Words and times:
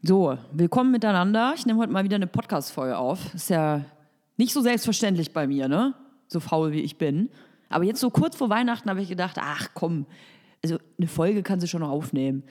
So, 0.00 0.38
willkommen 0.52 0.92
miteinander. 0.92 1.54
Ich 1.56 1.66
nehme 1.66 1.80
heute 1.80 1.90
mal 1.90 2.04
wieder 2.04 2.14
eine 2.14 2.28
Podcast-Folge 2.28 2.96
auf. 2.96 3.34
Ist 3.34 3.50
ja 3.50 3.84
nicht 4.36 4.52
so 4.52 4.60
selbstverständlich 4.60 5.32
bei 5.32 5.48
mir, 5.48 5.66
ne? 5.66 5.92
So 6.28 6.38
faul 6.38 6.70
wie 6.70 6.82
ich 6.82 6.98
bin. 6.98 7.30
Aber 7.68 7.82
jetzt 7.82 7.98
so 7.98 8.08
kurz 8.10 8.36
vor 8.36 8.48
Weihnachten 8.48 8.88
habe 8.88 9.02
ich 9.02 9.08
gedacht, 9.08 9.38
ach 9.40 9.70
komm, 9.74 10.06
also 10.62 10.78
eine 10.98 11.08
Folge 11.08 11.42
kann 11.42 11.58
sie 11.58 11.66
schon 11.66 11.80
noch 11.80 11.90
aufnehmen. 11.90 12.44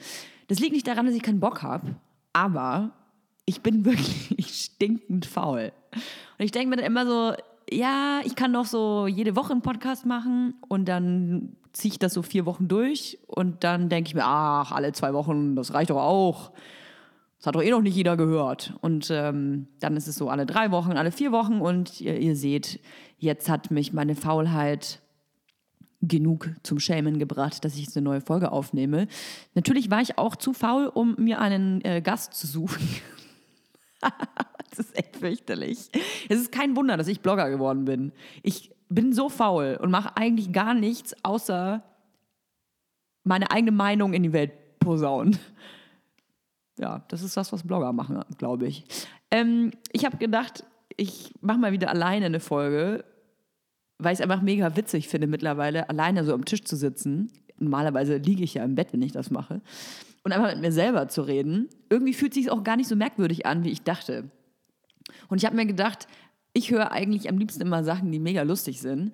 Das 0.48 0.58
liegt 0.58 0.74
nicht 0.74 0.86
daran, 0.86 1.06
dass 1.06 1.14
ich 1.14 1.22
keinen 1.22 1.40
Bock 1.40 1.62
habe, 1.62 1.96
aber 2.34 2.90
ich 3.46 3.62
bin 3.62 3.82
wirklich 3.86 4.28
stinkend 4.52 5.24
faul. 5.24 5.72
Und 6.38 6.44
ich 6.44 6.50
denke 6.50 6.68
mir 6.68 6.76
dann 6.76 6.84
immer 6.84 7.06
so, 7.06 7.32
ja, 7.72 8.20
ich 8.24 8.36
kann 8.36 8.52
doch 8.52 8.66
so 8.66 9.06
jede 9.06 9.36
Woche 9.36 9.52
einen 9.52 9.62
Podcast 9.62 10.04
machen 10.04 10.52
und 10.68 10.86
dann 10.86 11.56
ziehe 11.72 11.92
ich 11.92 11.98
das 11.98 12.12
so 12.12 12.20
vier 12.20 12.44
Wochen 12.44 12.68
durch 12.68 13.18
und 13.26 13.64
dann 13.64 13.88
denke 13.88 14.08
ich 14.08 14.14
mir, 14.14 14.26
ach, 14.26 14.70
alle 14.70 14.92
zwei 14.92 15.14
Wochen, 15.14 15.56
das 15.56 15.72
reicht 15.72 15.88
doch 15.88 15.96
auch. 15.96 16.52
Das 17.38 17.46
hat 17.46 17.54
doch 17.54 17.62
eh 17.62 17.70
noch 17.70 17.82
nicht 17.82 17.94
jeder 17.94 18.16
gehört. 18.16 18.74
Und 18.80 19.10
ähm, 19.10 19.68
dann 19.78 19.96
ist 19.96 20.08
es 20.08 20.16
so 20.16 20.28
alle 20.28 20.44
drei 20.44 20.72
Wochen, 20.72 20.92
alle 20.92 21.12
vier 21.12 21.30
Wochen 21.30 21.60
und 21.60 22.00
ihr, 22.00 22.18
ihr 22.18 22.34
seht, 22.34 22.80
jetzt 23.18 23.48
hat 23.48 23.70
mich 23.70 23.92
meine 23.92 24.16
Faulheit 24.16 25.00
genug 26.00 26.50
zum 26.62 26.80
Schämen 26.80 27.18
gebracht, 27.18 27.64
dass 27.64 27.74
ich 27.74 27.84
jetzt 27.84 27.96
eine 27.96 28.04
neue 28.04 28.20
Folge 28.20 28.50
aufnehme. 28.50 29.06
Natürlich 29.54 29.90
war 29.90 30.00
ich 30.00 30.18
auch 30.18 30.36
zu 30.36 30.52
faul, 30.52 30.86
um 30.86 31.14
mir 31.16 31.40
einen 31.40 31.80
äh, 31.84 32.00
Gast 32.02 32.34
zu 32.34 32.46
suchen. 32.46 32.86
das 34.70 34.78
ist 34.80 34.96
echt 34.96 35.16
fürchterlich. 35.16 35.90
Es 36.28 36.40
ist 36.40 36.52
kein 36.52 36.76
Wunder, 36.76 36.96
dass 36.96 37.08
ich 37.08 37.20
Blogger 37.20 37.50
geworden 37.50 37.84
bin. 37.84 38.12
Ich 38.42 38.72
bin 38.88 39.12
so 39.12 39.28
faul 39.28 39.78
und 39.80 39.90
mache 39.90 40.16
eigentlich 40.16 40.52
gar 40.52 40.74
nichts, 40.74 41.14
außer 41.24 41.82
meine 43.22 43.50
eigene 43.50 43.72
Meinung 43.72 44.12
in 44.12 44.22
die 44.24 44.32
Welt 44.32 44.52
posaunen 44.80 45.38
ja, 46.78 47.04
das 47.08 47.22
ist 47.22 47.36
das, 47.36 47.52
was 47.52 47.62
Blogger 47.62 47.92
machen, 47.92 48.22
glaube 48.38 48.66
ich. 48.66 48.84
Ähm, 49.30 49.72
ich 49.92 50.04
habe 50.04 50.16
gedacht, 50.16 50.64
ich 50.96 51.32
mache 51.40 51.58
mal 51.58 51.72
wieder 51.72 51.90
alleine 51.90 52.26
eine 52.26 52.40
Folge, 52.40 53.04
weil 53.98 54.12
ich 54.12 54.20
es 54.20 54.22
einfach 54.22 54.42
mega 54.42 54.76
witzig 54.76 55.08
finde, 55.08 55.26
mittlerweile 55.26 55.88
alleine 55.88 56.24
so 56.24 56.34
am 56.34 56.44
Tisch 56.44 56.64
zu 56.64 56.76
sitzen. 56.76 57.32
Normalerweise 57.58 58.16
liege 58.16 58.44
ich 58.44 58.54
ja 58.54 58.64
im 58.64 58.74
Bett, 58.74 58.92
wenn 58.92 59.02
ich 59.02 59.12
das 59.12 59.30
mache. 59.30 59.60
Und 60.22 60.32
einfach 60.32 60.52
mit 60.52 60.60
mir 60.60 60.72
selber 60.72 61.08
zu 61.08 61.22
reden. 61.22 61.68
Irgendwie 61.90 62.14
fühlt 62.14 62.34
sich 62.34 62.50
auch 62.50 62.62
gar 62.62 62.76
nicht 62.76 62.88
so 62.88 62.96
merkwürdig 62.96 63.46
an, 63.46 63.64
wie 63.64 63.70
ich 63.70 63.82
dachte. 63.82 64.30
Und 65.28 65.38
ich 65.38 65.46
habe 65.46 65.56
mir 65.56 65.66
gedacht, 65.66 66.06
ich 66.52 66.70
höre 66.70 66.92
eigentlich 66.92 67.28
am 67.28 67.38
liebsten 67.38 67.62
immer 67.62 67.84
Sachen, 67.84 68.12
die 68.12 68.18
mega 68.18 68.42
lustig 68.42 68.80
sind. 68.80 69.12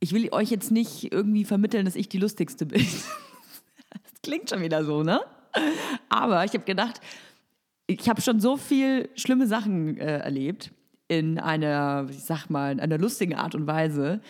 Ich 0.00 0.12
will 0.12 0.28
euch 0.32 0.50
jetzt 0.50 0.70
nicht 0.70 1.12
irgendwie 1.12 1.44
vermitteln, 1.44 1.84
dass 1.84 1.96
ich 1.96 2.08
die 2.08 2.18
lustigste 2.18 2.66
bin. 2.66 2.86
das 3.90 4.22
klingt 4.22 4.50
schon 4.50 4.62
wieder 4.62 4.84
so, 4.84 5.02
ne? 5.02 5.20
Aber 6.08 6.44
ich 6.44 6.52
habe 6.52 6.64
gedacht, 6.64 7.00
ich 7.86 8.08
habe 8.08 8.20
schon 8.20 8.40
so 8.40 8.56
viel 8.56 9.08
schlimme 9.16 9.46
Sachen 9.46 9.98
äh, 9.98 10.18
erlebt 10.18 10.70
in 11.08 11.38
einer, 11.38 12.06
ich 12.08 12.22
sag 12.22 12.48
mal, 12.48 12.72
in 12.72 12.80
einer 12.80 12.98
lustigen 12.98 13.34
Art 13.34 13.54
und 13.54 13.66
Weise. 13.66 14.20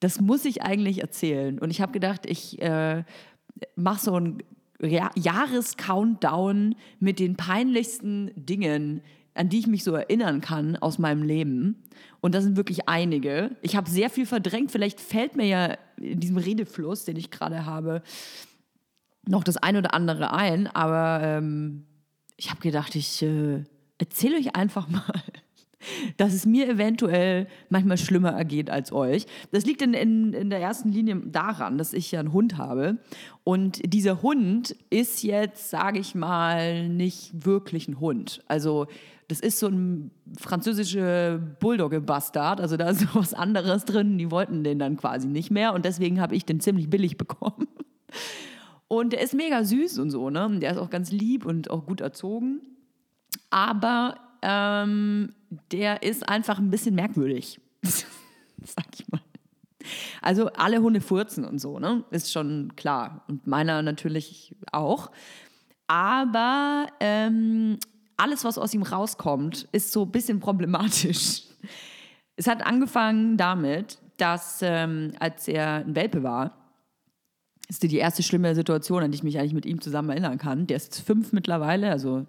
Das 0.00 0.20
muss 0.20 0.44
ich 0.44 0.62
eigentlich 0.62 1.00
erzählen. 1.00 1.58
Und 1.58 1.70
ich 1.70 1.80
habe 1.80 1.92
gedacht, 1.92 2.26
ich 2.26 2.60
äh, 2.60 3.04
mache 3.76 4.00
so 4.00 4.14
einen 4.16 4.42
Jahres-Countdown 4.80 6.74
mit 6.98 7.20
den 7.20 7.36
peinlichsten 7.36 8.32
Dingen, 8.34 9.00
an 9.34 9.48
die 9.48 9.60
ich 9.60 9.66
mich 9.66 9.84
so 9.84 9.94
erinnern 9.94 10.40
kann 10.40 10.76
aus 10.76 10.98
meinem 10.98 11.22
Leben. 11.22 11.82
Und 12.20 12.34
das 12.34 12.44
sind 12.44 12.56
wirklich 12.56 12.88
einige. 12.88 13.56
Ich 13.62 13.76
habe 13.76 13.88
sehr 13.88 14.10
viel 14.10 14.26
verdrängt. 14.26 14.72
Vielleicht 14.72 15.00
fällt 15.00 15.36
mir 15.36 15.46
ja 15.46 15.76
in 15.96 16.20
diesem 16.20 16.36
Redefluss, 16.36 17.04
den 17.04 17.16
ich 17.16 17.30
gerade 17.30 17.64
habe, 17.66 18.02
noch 19.28 19.44
das 19.44 19.56
ein 19.56 19.76
oder 19.76 19.94
andere 19.94 20.32
ein, 20.32 20.66
aber 20.68 21.20
ähm, 21.22 21.86
ich 22.36 22.50
habe 22.50 22.60
gedacht, 22.60 22.94
ich 22.94 23.22
äh, 23.22 23.64
erzähle 23.98 24.36
euch 24.36 24.56
einfach 24.56 24.88
mal, 24.88 25.22
dass 26.16 26.32
es 26.32 26.46
mir 26.46 26.68
eventuell 26.68 27.46
manchmal 27.68 27.98
schlimmer 27.98 28.30
ergeht 28.30 28.70
als 28.70 28.92
euch. 28.92 29.26
Das 29.52 29.66
liegt 29.66 29.82
in, 29.82 29.94
in, 29.94 30.32
in 30.32 30.50
der 30.50 30.60
ersten 30.60 30.90
Linie 30.90 31.16
daran, 31.26 31.78
dass 31.78 31.92
ich 31.92 32.10
ja 32.10 32.20
einen 32.20 32.32
Hund 32.32 32.56
habe. 32.56 32.98
Und 33.44 33.80
dieser 33.92 34.22
Hund 34.22 34.74
ist 34.88 35.22
jetzt, 35.22 35.68
sage 35.70 35.98
ich 35.98 36.14
mal, 36.14 36.88
nicht 36.88 37.44
wirklich 37.44 37.86
ein 37.88 38.00
Hund. 38.00 38.42
Also 38.48 38.86
das 39.28 39.40
ist 39.40 39.58
so 39.58 39.68
ein 39.68 40.10
französische 40.38 41.40
Bulldogge-Bastard. 41.60 42.60
Also 42.60 42.76
da 42.76 42.90
ist 42.90 43.00
so 43.12 43.14
was 43.14 43.34
anderes 43.34 43.84
drin. 43.84 44.18
Die 44.18 44.30
wollten 44.30 44.64
den 44.64 44.78
dann 44.78 44.96
quasi 44.96 45.28
nicht 45.28 45.50
mehr. 45.50 45.74
Und 45.74 45.84
deswegen 45.84 46.20
habe 46.20 46.34
ich 46.34 46.44
den 46.44 46.60
ziemlich 46.60 46.88
billig 46.90 47.16
bekommen. 47.18 47.68
Und 48.88 49.12
der 49.12 49.20
ist 49.20 49.34
mega 49.34 49.64
süß 49.64 49.98
und 49.98 50.10
so, 50.10 50.30
ne? 50.30 50.58
Der 50.60 50.72
ist 50.72 50.78
auch 50.78 50.90
ganz 50.90 51.10
lieb 51.10 51.46
und 51.46 51.70
auch 51.70 51.86
gut 51.86 52.00
erzogen. 52.00 52.60
Aber 53.50 54.16
ähm, 54.42 55.34
der 55.72 56.02
ist 56.02 56.28
einfach 56.28 56.58
ein 56.58 56.70
bisschen 56.70 56.94
merkwürdig. 56.94 57.60
Sag 57.82 58.86
ich 58.94 59.08
mal. 59.08 59.20
Also 60.22 60.48
alle 60.52 60.80
Hunde 60.80 61.00
furzen 61.00 61.44
und 61.44 61.58
so, 61.60 61.78
ne? 61.78 62.04
Ist 62.10 62.32
schon 62.32 62.72
klar. 62.76 63.24
Und 63.28 63.46
meiner 63.46 63.82
natürlich 63.82 64.54
auch. 64.72 65.10
Aber 65.86 66.86
ähm, 67.00 67.78
alles, 68.16 68.44
was 68.44 68.58
aus 68.58 68.74
ihm 68.74 68.82
rauskommt, 68.82 69.68
ist 69.72 69.92
so 69.92 70.02
ein 70.02 70.12
bisschen 70.12 70.40
problematisch. 70.40 71.42
Es 72.36 72.46
hat 72.46 72.66
angefangen 72.66 73.36
damit, 73.36 73.98
dass 74.16 74.60
ähm, 74.62 75.12
als 75.20 75.48
er 75.48 75.76
ein 75.76 75.94
Welpe 75.94 76.22
war, 76.22 76.63
ist 77.68 77.82
die 77.82 77.96
erste 77.96 78.22
schlimme 78.22 78.54
Situation, 78.54 79.02
an 79.02 79.10
die 79.10 79.16
ich 79.16 79.22
mich 79.22 79.38
eigentlich 79.38 79.54
mit 79.54 79.66
ihm 79.66 79.80
zusammen 79.80 80.10
erinnern 80.10 80.38
kann. 80.38 80.66
Der 80.66 80.76
ist 80.76 81.00
fünf 81.00 81.32
mittlerweile, 81.32 81.90
also 81.90 82.26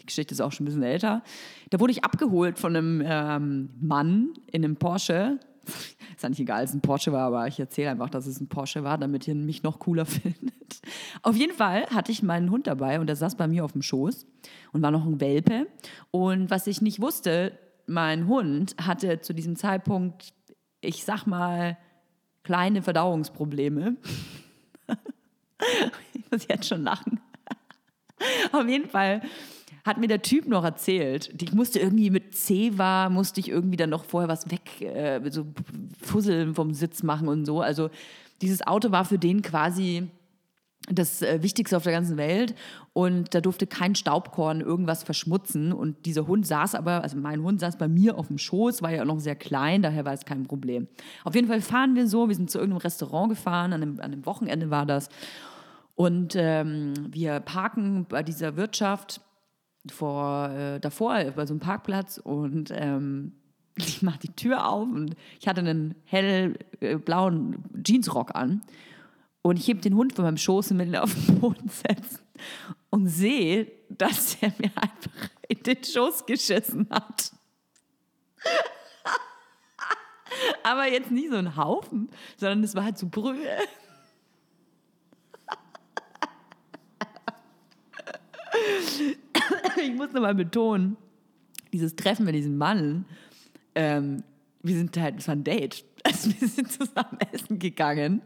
die 0.00 0.06
Geschichte 0.06 0.32
ist 0.32 0.40
auch 0.40 0.52
schon 0.52 0.64
ein 0.64 0.66
bisschen 0.66 0.82
älter. 0.82 1.22
Da 1.70 1.80
wurde 1.80 1.92
ich 1.92 2.04
abgeholt 2.04 2.58
von 2.58 2.76
einem 2.76 3.02
ähm, 3.04 3.70
Mann 3.80 4.30
in 4.50 4.64
einem 4.64 4.76
Porsche. 4.76 5.38
Ist 6.16 6.24
eigentlich 6.24 6.40
egal, 6.40 6.62
dass 6.62 6.70
es 6.70 6.76
ein 6.76 6.80
Porsche 6.80 7.12
war, 7.12 7.26
aber 7.26 7.46
ich 7.46 7.60
erzähle 7.60 7.90
einfach, 7.90 8.08
dass 8.08 8.26
es 8.26 8.40
ein 8.40 8.48
Porsche 8.48 8.82
war, 8.82 8.96
damit 8.96 9.28
ihr 9.28 9.34
mich 9.34 9.62
noch 9.62 9.78
cooler 9.78 10.06
findet. 10.06 10.80
Auf 11.22 11.36
jeden 11.36 11.52
Fall 11.52 11.86
hatte 11.90 12.10
ich 12.10 12.22
meinen 12.22 12.50
Hund 12.50 12.66
dabei 12.66 12.98
und 12.98 13.06
der 13.06 13.16
saß 13.16 13.36
bei 13.36 13.46
mir 13.46 13.64
auf 13.64 13.72
dem 13.72 13.82
Schoß 13.82 14.26
und 14.72 14.82
war 14.82 14.90
noch 14.90 15.04
ein 15.04 15.20
Welpe. 15.20 15.66
Und 16.10 16.50
was 16.50 16.66
ich 16.66 16.80
nicht 16.80 17.00
wusste, 17.00 17.52
mein 17.86 18.26
Hund 18.26 18.76
hatte 18.80 19.20
zu 19.20 19.34
diesem 19.34 19.56
Zeitpunkt, 19.56 20.32
ich 20.80 21.04
sag 21.04 21.26
mal, 21.26 21.76
kleine 22.42 22.82
Verdauungsprobleme. 22.82 23.96
ich 26.14 26.30
muss 26.30 26.46
jetzt 26.48 26.68
schon 26.68 26.82
lachen. 26.82 27.20
Auf 28.52 28.66
jeden 28.66 28.88
Fall 28.88 29.22
hat 29.84 29.98
mir 29.98 30.08
der 30.08 30.22
Typ 30.22 30.46
noch 30.46 30.64
erzählt, 30.64 31.32
ich 31.40 31.52
musste 31.52 31.78
irgendwie 31.78 32.10
mit 32.10 32.34
C 32.34 32.76
war, 32.76 33.08
musste 33.08 33.40
ich 33.40 33.48
irgendwie 33.48 33.76
dann 33.76 33.90
noch 33.90 34.04
vorher 34.04 34.28
was 34.28 34.50
weg, 34.50 34.82
äh, 34.82 35.20
so 35.30 35.46
Fusseln 36.02 36.54
vom 36.54 36.74
Sitz 36.74 37.02
machen 37.02 37.28
und 37.28 37.46
so. 37.46 37.62
Also 37.62 37.90
dieses 38.42 38.66
Auto 38.66 38.90
war 38.90 39.04
für 39.04 39.18
den 39.18 39.42
quasi 39.42 40.08
das 40.90 41.22
äh, 41.22 41.42
Wichtigste 41.42 41.76
auf 41.76 41.82
der 41.82 41.92
ganzen 41.92 42.16
Welt. 42.16 42.54
Und 42.92 43.34
da 43.34 43.40
durfte 43.40 43.66
kein 43.66 43.94
Staubkorn 43.94 44.60
irgendwas 44.60 45.02
verschmutzen. 45.02 45.72
Und 45.72 46.06
dieser 46.06 46.26
Hund 46.26 46.46
saß 46.46 46.74
aber, 46.74 47.02
also 47.02 47.16
mein 47.16 47.42
Hund 47.42 47.60
saß 47.60 47.78
bei 47.78 47.88
mir 47.88 48.18
auf 48.18 48.28
dem 48.28 48.38
Schoß, 48.38 48.82
war 48.82 48.92
ja 48.92 49.02
auch 49.02 49.06
noch 49.06 49.20
sehr 49.20 49.36
klein, 49.36 49.82
daher 49.82 50.04
war 50.04 50.12
es 50.12 50.24
kein 50.24 50.44
Problem. 50.44 50.88
Auf 51.24 51.34
jeden 51.34 51.48
Fall 51.48 51.60
fahren 51.60 51.94
wir 51.94 52.06
so, 52.06 52.28
wir 52.28 52.34
sind 52.34 52.50
zu 52.50 52.58
irgendeinem 52.58 52.82
Restaurant 52.82 53.30
gefahren, 53.30 53.72
an 53.72 53.82
einem, 53.82 54.00
an 54.00 54.12
einem 54.12 54.26
Wochenende 54.26 54.70
war 54.70 54.86
das. 54.86 55.08
Und 55.94 56.34
ähm, 56.36 56.94
wir 57.10 57.40
parken 57.40 58.06
bei 58.08 58.22
dieser 58.22 58.56
Wirtschaft 58.56 59.20
vor, 59.90 60.50
äh, 60.50 60.80
davor 60.80 61.24
bei 61.34 61.46
so 61.46 61.54
einem 61.54 61.60
Parkplatz 61.60 62.18
und 62.18 62.72
ähm, 62.72 63.32
ich 63.76 64.02
mache 64.02 64.18
die 64.20 64.32
Tür 64.32 64.68
auf 64.68 64.88
und 64.88 65.14
ich 65.40 65.48
hatte 65.48 65.60
einen 65.60 65.94
hellblauen 66.04 67.64
äh, 67.74 67.82
Jeansrock 67.84 68.34
an 68.34 68.62
und 69.42 69.58
ich 69.58 69.68
heb 69.68 69.82
den 69.82 69.94
Hund 69.94 70.14
von 70.14 70.24
meinem 70.24 70.36
Schoß 70.36 70.72
und 70.72 70.78
will 70.78 70.88
ihn 70.88 70.96
auf 70.96 71.14
den 71.14 71.40
Boden 71.40 71.68
setzen 71.68 72.20
und 72.90 73.08
sehe, 73.08 73.70
dass 73.88 74.36
er 74.42 74.52
mir 74.58 74.70
einfach 74.76 75.30
in 75.48 75.62
den 75.62 75.84
Schoß 75.84 76.26
geschissen 76.26 76.88
hat. 76.90 77.32
Aber 80.62 80.86
jetzt 80.86 81.10
nicht 81.10 81.30
so 81.30 81.36
ein 81.36 81.56
Haufen, 81.56 82.10
sondern 82.36 82.62
es 82.62 82.74
war 82.74 82.84
halt 82.84 82.98
so 82.98 83.08
Brühe. 83.08 83.36
ich 89.76 89.94
muss 89.94 90.12
nochmal 90.12 90.34
betonen, 90.34 90.96
dieses 91.72 91.96
Treffen 91.96 92.24
mit 92.24 92.34
diesem 92.34 92.56
Mann, 92.56 93.04
ähm, 93.74 94.22
wir 94.62 94.76
sind 94.76 94.96
halt, 94.96 95.18
es 95.18 95.28
war 95.28 95.36
ein 95.36 95.44
Date. 95.44 95.84
Also 96.04 96.30
wir 96.40 96.48
sind 96.48 96.72
zusammen 96.72 97.18
essen 97.32 97.58
gegangen 97.58 98.22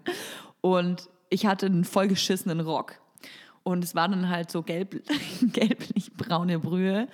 und 0.60 1.08
ich 1.32 1.46
hatte 1.46 1.66
einen 1.66 1.84
vollgeschissenen 1.84 2.60
Rock. 2.60 3.00
Und 3.62 3.84
es 3.84 3.94
war 3.94 4.08
dann 4.08 4.28
halt 4.28 4.50
so 4.50 4.62
gelb, 4.62 5.02
gelblich-braune 5.42 6.58
Brühe. 6.58 7.08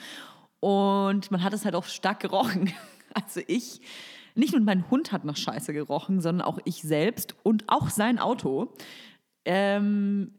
Und 0.61 1.31
man 1.31 1.43
hat 1.43 1.53
es 1.53 1.65
halt 1.65 1.75
auch 1.75 1.87
stark 1.87 2.20
gerochen. 2.20 2.73
Also 3.15 3.41
ich, 3.47 3.81
nicht 4.35 4.53
nur 4.53 4.61
mein 4.61 4.91
Hund 4.91 5.12
hat 5.12 5.25
nach 5.25 5.37
Scheiße 5.37 5.73
gerochen, 5.73 6.20
sondern 6.20 6.47
auch 6.47 6.59
ich 6.67 6.82
selbst 6.82 7.35
und 7.43 7.65
auch 7.69 7.88
sein 7.88 8.19
Auto. 8.19 8.75
Ähm, 9.47 10.35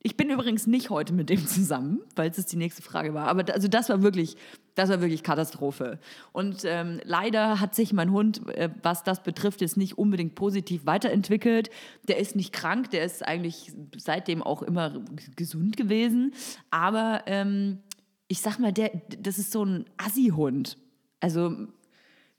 Ich 0.00 0.16
bin 0.16 0.30
übrigens 0.30 0.68
nicht 0.68 0.90
heute 0.90 1.12
mit 1.12 1.28
dem 1.28 1.44
zusammen, 1.44 1.98
weil 2.14 2.30
es 2.30 2.46
die 2.46 2.56
nächste 2.56 2.82
Frage 2.82 3.14
war. 3.14 3.26
Aber 3.26 3.52
also 3.52 3.66
das 3.66 3.88
war 3.88 4.00
wirklich, 4.00 4.36
das 4.78 4.90
war 4.90 5.00
wirklich 5.00 5.24
Katastrophe. 5.24 5.98
Und 6.30 6.62
ähm, 6.64 7.00
leider 7.02 7.58
hat 7.58 7.74
sich 7.74 7.92
mein 7.92 8.12
Hund, 8.12 8.48
äh, 8.54 8.70
was 8.82 9.02
das 9.02 9.24
betrifft, 9.24 9.60
jetzt 9.60 9.76
nicht 9.76 9.98
unbedingt 9.98 10.36
positiv 10.36 10.86
weiterentwickelt. 10.86 11.68
Der 12.06 12.18
ist 12.18 12.36
nicht 12.36 12.52
krank, 12.52 12.90
der 12.90 13.04
ist 13.04 13.26
eigentlich 13.26 13.72
seitdem 13.96 14.40
auch 14.40 14.62
immer 14.62 15.02
gesund 15.34 15.76
gewesen. 15.76 16.32
Aber 16.70 17.22
ähm, 17.26 17.80
ich 18.28 18.40
sag 18.40 18.60
mal, 18.60 18.72
der, 18.72 18.92
das 19.18 19.38
ist 19.38 19.50
so 19.50 19.64
ein 19.64 19.84
Assi-Hund. 19.96 20.78
Also, 21.18 21.56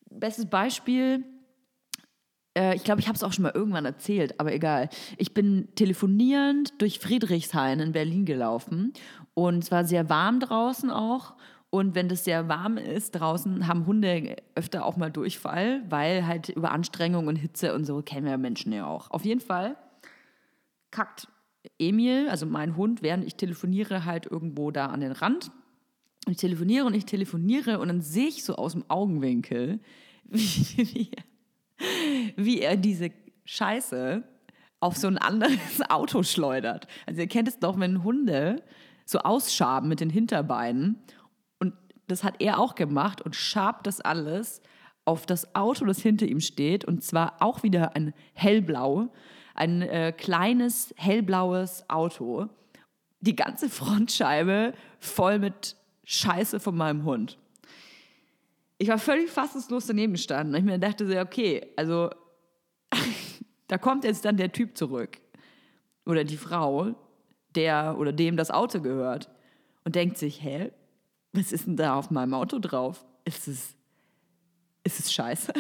bestes 0.10 0.46
Beispiel, 0.46 1.26
äh, 2.58 2.74
ich 2.74 2.86
glaube, 2.86 3.02
ich 3.02 3.10
habe 3.10 3.18
es 3.18 3.24
auch 3.24 3.34
schon 3.34 3.44
mal 3.44 3.52
irgendwann 3.54 3.84
erzählt, 3.84 4.40
aber 4.40 4.54
egal. 4.54 4.88
Ich 5.18 5.34
bin 5.34 5.68
telefonierend 5.76 6.82
durch 6.82 7.00
Friedrichshain 7.00 7.82
in 7.82 7.92
Berlin 7.92 8.24
gelaufen 8.24 8.94
und 9.34 9.64
es 9.64 9.72
war 9.72 9.84
sehr 9.84 10.10
warm 10.10 10.40
draußen 10.40 10.90
auch. 10.90 11.36
Und 11.72 11.94
wenn 11.94 12.10
das 12.10 12.24
sehr 12.24 12.48
warm 12.48 12.78
ist 12.78 13.12
draußen, 13.12 13.68
haben 13.68 13.86
Hunde 13.86 14.38
öfter 14.56 14.86
auch 14.86 14.98
mal 14.98 15.12
Durchfall, 15.12 15.84
weil 15.88 16.26
halt 16.26 16.50
über 16.50 16.72
Anstrengung 16.72 17.28
und 17.28 17.36
Hitze 17.36 17.76
und 17.76 17.86
so 17.86 18.02
kennen 18.02 18.26
wir 18.26 18.38
Menschen 18.38 18.74
ja 18.74 18.88
auch. 18.88 19.12
Auf 19.12 19.24
jeden 19.24 19.42
Fall 19.42 19.76
kackt 20.90 21.28
Emil, 21.78 22.28
also 22.30 22.46
mein 22.46 22.76
Hund, 22.76 23.04
während 23.04 23.26
ich 23.26 23.36
telefoniere, 23.36 24.06
halt 24.06 24.26
irgendwo 24.26 24.72
da 24.72 24.88
an 24.88 25.02
den 25.02 25.12
Rand. 25.12 25.52
Und 26.26 26.32
ich 26.32 26.38
telefoniere 26.38 26.86
und 26.86 26.96
ich 26.96 27.06
telefoniere 27.06 27.80
und 27.80 27.88
dann 27.88 28.02
sehe 28.02 28.28
ich 28.28 28.44
so 28.44 28.56
aus 28.56 28.74
dem 28.74 28.86
Augenwinkel, 28.90 29.80
wie, 30.24 30.78
wie, 30.78 31.12
wie 32.36 32.62
er 32.62 32.78
diese 32.78 33.12
Scheiße 33.46 34.24
auf 34.80 34.98
so 34.98 35.08
ein 35.08 35.18
anderes 35.18 35.58
Auto 35.90 36.24
schleudert. 36.24 36.88
Also 37.06 37.22
ihr 37.22 37.28
kennt 37.28 37.48
es 37.48 37.60
doch, 37.60 37.80
wenn 37.80 38.04
Hunde 38.04 38.64
so 39.06 39.20
ausschaben 39.20 39.90
mit 39.90 40.00
den 40.00 40.10
Hinterbeinen. 40.10 40.98
Das 42.10 42.24
hat 42.24 42.42
er 42.42 42.60
auch 42.60 42.76
gemacht 42.76 43.22
und 43.22 43.36
schabt 43.36 43.88
das 43.88 44.02
alles 44.02 44.62
auf 45.06 45.26
das 45.26 45.56
Auto, 45.56 45.86
das 45.86 46.00
hinter 46.00 46.26
ihm 46.26 46.40
steht. 46.40 46.86
Und 46.86 47.04
zwar 47.04 47.42
auch 47.42 47.64
wieder 47.64 47.96
ein 47.96 48.14
hellblau, 48.34 49.10
ein 49.56 49.82
äh, 49.82 50.12
kleines 50.12 50.94
hellblaues 50.98 51.90
Auto. 51.90 52.48
Die 53.22 53.36
ganze 53.36 53.70
Frontscheibe 53.70 54.74
voll 55.00 55.40
mit 55.40 55.76
Scheiße 56.04 56.60
von 56.60 56.76
meinem 56.76 57.06
Hund 57.06 57.38
ich 58.80 58.88
war 58.88 58.98
völlig 58.98 59.30
fassungslos 59.30 59.86
daneben 59.86 60.14
gestanden. 60.14 60.56
Ich 60.56 60.64
mir 60.64 60.80
dachte 60.80 61.06
so, 61.06 61.20
okay, 61.20 61.68
also 61.76 62.10
da 63.68 63.78
kommt 63.78 64.06
jetzt 64.06 64.26
dann 64.26 64.38
der 64.38 64.52
Typ 64.52 64.78
zurück 64.78 65.20
oder 66.06 66.24
die 66.24 66.38
Frau, 66.38 66.96
der 67.56 67.98
oder 68.00 68.14
dem 68.14 68.38
das 68.38 68.50
Auto 68.50 68.80
gehört 68.80 69.30
und 69.84 69.96
denkt 69.96 70.18
sich, 70.18 70.42
hä, 70.42 70.72
was 71.34 71.52
ist 71.52 71.68
denn 71.68 71.78
da 71.78 71.96
auf 71.96 72.12
meinem 72.12 72.34
Auto 72.34 72.60
drauf? 72.60 73.06
Ist 73.26 73.48
es, 73.48 73.76
ist 74.84 75.00
es 75.00 75.14
scheiße? 75.14 75.54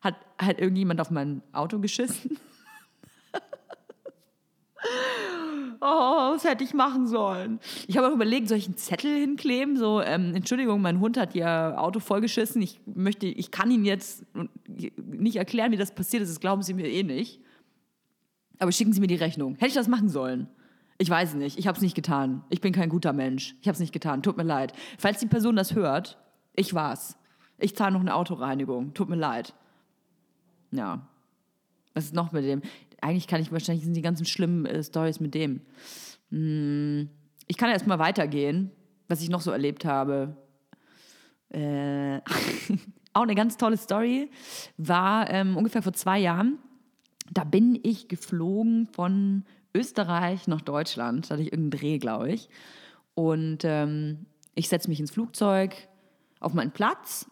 hat, 0.00 0.16
hat 0.38 0.60
irgendjemand 0.60 1.00
auf 1.00 1.10
mein 1.10 1.42
Auto 1.52 1.78
geschissen? 1.78 2.38
oh, 5.80 6.34
was 6.34 6.44
hätte 6.44 6.64
ich 6.64 6.74
machen 6.74 7.06
sollen? 7.06 7.60
Ich 7.86 7.96
habe 7.96 8.08
auch 8.08 8.12
überlegt, 8.12 8.48
soll 8.48 8.58
ich 8.58 8.66
einen 8.66 8.76
Zettel 8.76 9.18
hinkleben? 9.18 9.76
So, 9.76 10.02
ähm, 10.02 10.34
Entschuldigung, 10.34 10.82
mein 10.82 11.00
Hund 11.00 11.16
hat 11.16 11.34
ihr 11.34 11.74
Auto 11.78 12.00
vollgeschissen. 12.00 12.60
Ich 12.60 12.80
möchte, 12.84 13.26
ich 13.26 13.50
kann 13.50 13.70
Ihnen 13.70 13.84
jetzt 13.84 14.24
nicht 14.96 15.36
erklären, 15.36 15.72
wie 15.72 15.76
das 15.76 15.94
passiert 15.94 16.22
ist. 16.22 16.30
Das 16.30 16.40
glauben 16.40 16.62
Sie 16.62 16.74
mir 16.74 16.88
eh 16.88 17.02
nicht. 17.02 17.40
Aber 18.58 18.70
schicken 18.70 18.92
Sie 18.92 19.00
mir 19.00 19.06
die 19.06 19.14
Rechnung. 19.14 19.54
Hätte 19.54 19.68
ich 19.68 19.74
das 19.74 19.88
machen 19.88 20.08
sollen? 20.08 20.48
Ich 21.02 21.10
weiß 21.10 21.34
nicht. 21.34 21.58
Ich 21.58 21.66
habe 21.66 21.74
es 21.74 21.82
nicht 21.82 21.96
getan. 21.96 22.44
Ich 22.48 22.60
bin 22.60 22.72
kein 22.72 22.88
guter 22.88 23.12
Mensch. 23.12 23.56
Ich 23.60 23.66
habe 23.66 23.74
es 23.74 23.80
nicht 23.80 23.92
getan. 23.92 24.22
Tut 24.22 24.36
mir 24.36 24.44
leid. 24.44 24.72
Falls 24.98 25.18
die 25.18 25.26
Person 25.26 25.56
das 25.56 25.74
hört, 25.74 26.16
ich 26.54 26.74
war's. 26.74 27.16
Ich 27.58 27.74
zahle 27.74 27.94
noch 27.94 28.00
eine 28.00 28.14
Autoreinigung. 28.14 28.94
Tut 28.94 29.08
mir 29.08 29.16
leid. 29.16 29.52
Ja. 30.70 31.08
Was 31.92 32.04
ist 32.04 32.14
noch 32.14 32.30
mit 32.30 32.44
dem? 32.44 32.62
eigentlich 33.00 33.26
kann 33.26 33.42
ich 33.42 33.50
wahrscheinlich 33.50 33.84
sind 33.84 33.94
die 33.94 34.02
ganzen 34.02 34.24
schlimmen 34.24 34.64
äh, 34.64 34.82
Stories 34.82 35.18
mit 35.18 35.34
dem. 35.34 35.60
Hm, 36.30 37.10
ich 37.48 37.56
kann 37.56 37.68
erst 37.68 37.88
mal 37.88 37.98
weitergehen, 37.98 38.70
was 39.08 39.20
ich 39.22 39.28
noch 39.28 39.40
so 39.40 39.50
erlebt 39.50 39.84
habe. 39.84 40.36
Äh, 41.50 42.18
auch 43.12 43.22
eine 43.22 43.34
ganz 43.34 43.56
tolle 43.56 43.76
Story 43.76 44.30
war 44.76 45.28
ähm, 45.30 45.56
ungefähr 45.56 45.82
vor 45.82 45.92
zwei 45.92 46.20
Jahren. 46.20 46.58
Da 47.32 47.42
bin 47.42 47.78
ich 47.82 48.06
geflogen 48.06 48.86
von 48.92 49.44
Österreich 49.74 50.48
nach 50.48 50.60
Deutschland. 50.60 51.26
Da 51.26 51.34
hatte 51.34 51.42
ich 51.42 51.52
irgendeinen 51.52 51.80
Dreh, 51.80 51.98
glaube 51.98 52.32
ich. 52.32 52.48
Und 53.14 53.64
ähm, 53.64 54.26
ich 54.54 54.68
setze 54.68 54.88
mich 54.88 55.00
ins 55.00 55.10
Flugzeug 55.10 55.74
auf 56.40 56.54
meinen 56.54 56.72
Platz 56.72 57.30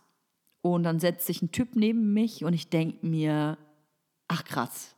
und 0.63 0.83
dann 0.83 1.01
setzt 1.01 1.27
sich 1.27 1.43
ein 1.43 1.53
Typ 1.53 1.75
neben 1.75 2.13
mich 2.13 2.45
und 2.45 2.53
ich 2.53 2.69
denke 2.69 3.07
mir, 3.07 3.59
ach 4.29 4.45
krass, 4.45 4.95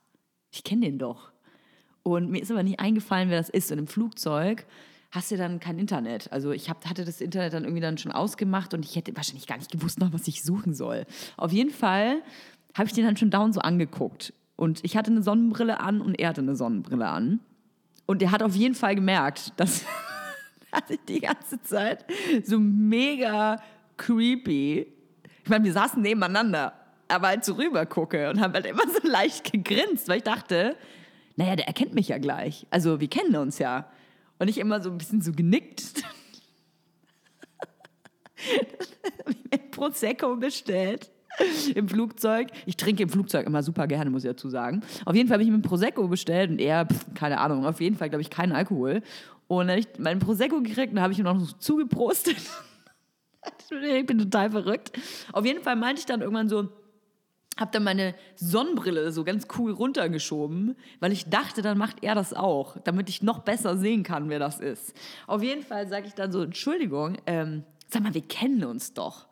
ich 0.50 0.64
kenne 0.64 0.86
den 0.86 0.98
doch. 0.98 1.32
Und 2.02 2.30
mir 2.30 2.42
ist 2.42 2.50
aber 2.50 2.62
nicht 2.62 2.80
eingefallen, 2.80 3.30
wer 3.30 3.38
das 3.38 3.48
ist. 3.48 3.70
Und 3.70 3.78
im 3.78 3.86
Flugzeug 3.86 4.66
hast 5.12 5.30
du 5.30 5.36
dann 5.36 5.60
kein 5.60 5.78
Internet. 5.78 6.32
Also 6.32 6.50
ich 6.50 6.68
hab, 6.68 6.84
hatte 6.88 7.04
das 7.04 7.20
Internet 7.20 7.52
dann 7.52 7.64
irgendwie 7.64 7.82
dann 7.82 7.98
schon 7.98 8.12
ausgemacht 8.12 8.74
und 8.74 8.84
ich 8.84 8.96
hätte 8.96 9.14
wahrscheinlich 9.16 9.46
gar 9.46 9.58
nicht 9.58 9.70
gewusst 9.70 10.00
noch, 10.00 10.12
was 10.12 10.26
ich 10.26 10.42
suchen 10.42 10.74
soll. 10.74 11.06
Auf 11.36 11.52
jeden 11.52 11.70
Fall 11.70 12.22
habe 12.74 12.88
ich 12.88 12.94
den 12.94 13.04
dann 13.04 13.16
schon 13.16 13.30
down 13.30 13.52
so 13.52 13.60
angeguckt. 13.60 14.32
Und 14.62 14.78
ich 14.84 14.96
hatte 14.96 15.10
eine 15.10 15.24
Sonnenbrille 15.24 15.80
an 15.80 16.00
und 16.00 16.14
er 16.20 16.28
hatte 16.28 16.40
eine 16.40 16.54
Sonnenbrille 16.54 17.08
an. 17.08 17.40
Und 18.06 18.22
er 18.22 18.30
hat 18.30 18.44
auf 18.44 18.54
jeden 18.54 18.76
Fall 18.76 18.94
gemerkt, 18.94 19.52
dass, 19.56 19.84
dass 20.70 20.88
ich 20.88 21.00
die 21.08 21.18
ganze 21.18 21.60
Zeit 21.62 22.04
so 22.44 22.60
mega 22.60 23.60
creepy. 23.96 24.86
Ich 25.42 25.50
meine, 25.50 25.64
wir 25.64 25.72
saßen 25.72 26.00
nebeneinander 26.00 26.74
aber 27.08 27.26
halt 27.26 27.44
so 27.44 27.54
rüber 27.54 27.86
gucke 27.86 28.30
und 28.30 28.40
habe 28.40 28.54
halt 28.54 28.66
immer 28.66 28.84
so 28.88 29.00
leicht 29.08 29.50
gegrinst, 29.50 30.06
weil 30.06 30.18
ich 30.18 30.22
dachte, 30.22 30.76
naja, 31.34 31.56
der 31.56 31.66
erkennt 31.66 31.94
mich 31.94 32.06
ja 32.06 32.18
gleich. 32.18 32.64
Also 32.70 33.00
wir 33.00 33.08
kennen 33.08 33.34
uns 33.34 33.58
ja. 33.58 33.90
Und 34.38 34.46
ich 34.46 34.58
immer 34.58 34.80
so 34.80 34.92
ein 34.92 34.98
bisschen 34.98 35.22
so 35.22 35.32
genickt. 35.32 36.04
Prosecco 39.72 40.36
bestellt 40.36 41.10
im 41.74 41.88
Flugzeug. 41.88 42.48
Ich 42.66 42.76
trinke 42.76 43.02
im 43.02 43.08
Flugzeug 43.08 43.46
immer 43.46 43.62
super 43.62 43.86
gerne, 43.86 44.10
muss 44.10 44.24
ich 44.24 44.30
dazu 44.30 44.48
sagen. 44.48 44.82
Auf 45.04 45.14
jeden 45.14 45.28
Fall 45.28 45.36
habe 45.36 45.44
ich 45.44 45.50
mir 45.50 45.56
ein 45.56 45.62
Prosecco 45.62 46.08
bestellt 46.08 46.50
und 46.50 46.60
er, 46.60 46.86
pff, 46.86 47.14
keine 47.14 47.38
Ahnung, 47.40 47.66
auf 47.66 47.80
jeden 47.80 47.96
Fall, 47.96 48.08
glaube 48.08 48.22
ich, 48.22 48.30
keinen 48.30 48.52
Alkohol. 48.52 49.02
Und 49.48 49.66
dann 49.66 49.76
habe 49.76 49.80
ich 49.80 49.98
meinen 49.98 50.20
Prosecco 50.20 50.60
gekriegt 50.62 50.92
und 50.92 51.00
habe 51.00 51.12
ich 51.12 51.18
ihm 51.18 51.24
noch 51.24 51.38
so 51.38 51.54
zugeprostet. 51.58 52.36
ich 53.70 54.06
bin 54.06 54.19
total 54.19 54.50
verrückt. 54.50 54.93
Auf 55.32 55.44
jeden 55.44 55.62
Fall 55.62 55.76
meinte 55.76 56.00
ich 56.00 56.06
dann 56.06 56.20
irgendwann 56.20 56.48
so, 56.48 56.69
habe 57.58 57.70
dann 57.70 57.84
meine 57.84 58.14
Sonnenbrille 58.36 59.12
so 59.12 59.24
ganz 59.24 59.46
cool 59.58 59.72
runtergeschoben, 59.72 60.74
weil 61.00 61.12
ich 61.12 61.28
dachte, 61.28 61.60
dann 61.60 61.76
macht 61.76 62.02
er 62.02 62.14
das 62.14 62.32
auch, 62.32 62.76
damit 62.84 63.08
ich 63.08 63.22
noch 63.22 63.40
besser 63.40 63.76
sehen 63.76 64.02
kann, 64.02 64.31
wer 64.31 64.38
das 64.38 64.58
ist. 64.58 64.94
Auf 65.26 65.43
jeden 65.43 65.62
Fall 65.62 65.86
sage 65.86 66.06
ich 66.06 66.14
dann 66.14 66.32
so, 66.32 66.43
Entschuldigung, 66.43 67.19
ähm, 67.26 67.64
sag 67.88 68.02
mal, 68.02 68.14
wir 68.14 68.22
kennen 68.22 68.64
uns 68.64 68.94
doch. 68.94 69.26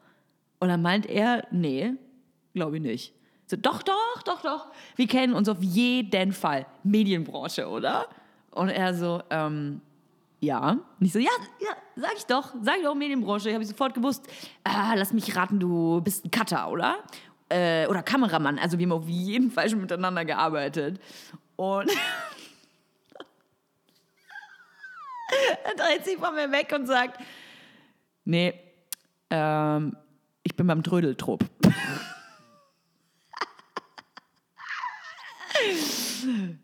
Und 0.61 0.69
dann 0.69 0.83
meint 0.83 1.07
er, 1.07 1.47
nee, 1.51 1.95
glaube 2.55 2.77
ich 2.77 2.83
nicht. 2.83 3.15
So, 3.47 3.57
doch, 3.57 3.83
doch, 3.83 4.23
doch, 4.25 4.43
doch, 4.43 4.67
wir 4.95 5.09
kennen 5.09 5.35
uns 5.35 5.49
auf 5.49 5.61
jeden 5.61 6.33
Fall. 6.33 6.67
Medienbranche, 6.85 7.69
oder? 7.69 8.07
Und 8.53 8.69
er 8.69 8.95
so, 8.95 9.23
ähm, 9.31 9.81
ja. 10.39 10.71
Und 10.71 11.07
ich 11.07 11.13
so, 11.13 11.19
ja, 11.19 11.31
ja, 11.61 11.71
sag 11.97 12.13
ich 12.17 12.27
doch, 12.27 12.55
sag 12.63 12.77
ich 12.77 12.85
doch 12.85 12.95
Medienbranche. 12.95 13.49
Ich 13.49 13.55
habe 13.55 13.65
sofort 13.65 13.95
gewusst, 13.95 14.29
ah, 14.63 14.95
lass 14.95 15.13
mich 15.13 15.35
raten, 15.35 15.59
du 15.59 16.01
bist 16.01 16.25
ein 16.25 16.31
Cutter, 16.31 16.71
oder? 16.71 16.99
äh, 17.51 17.87
oder 17.87 18.03
Kameramann. 18.03 18.59
Also 18.59 18.79
wir 18.79 18.87
haben 18.87 18.93
auf 18.93 19.09
jeden 19.09 19.51
Fall 19.51 19.69
schon 19.69 19.83
miteinander 19.83 20.25
gearbeitet. 20.25 20.99
Und 21.57 21.91
er 25.65 25.75
dreht 25.75 26.05
sich 26.05 26.17
von 26.17 26.35
mir 26.35 26.51
weg 26.51 26.73
und 26.75 26.87
sagt, 26.87 27.21
nee, 28.25 28.55
ähm, 29.29 29.97
ich 30.51 30.57
bin 30.57 30.67
beim 30.67 30.83
Trödeltrupp. 30.83 31.45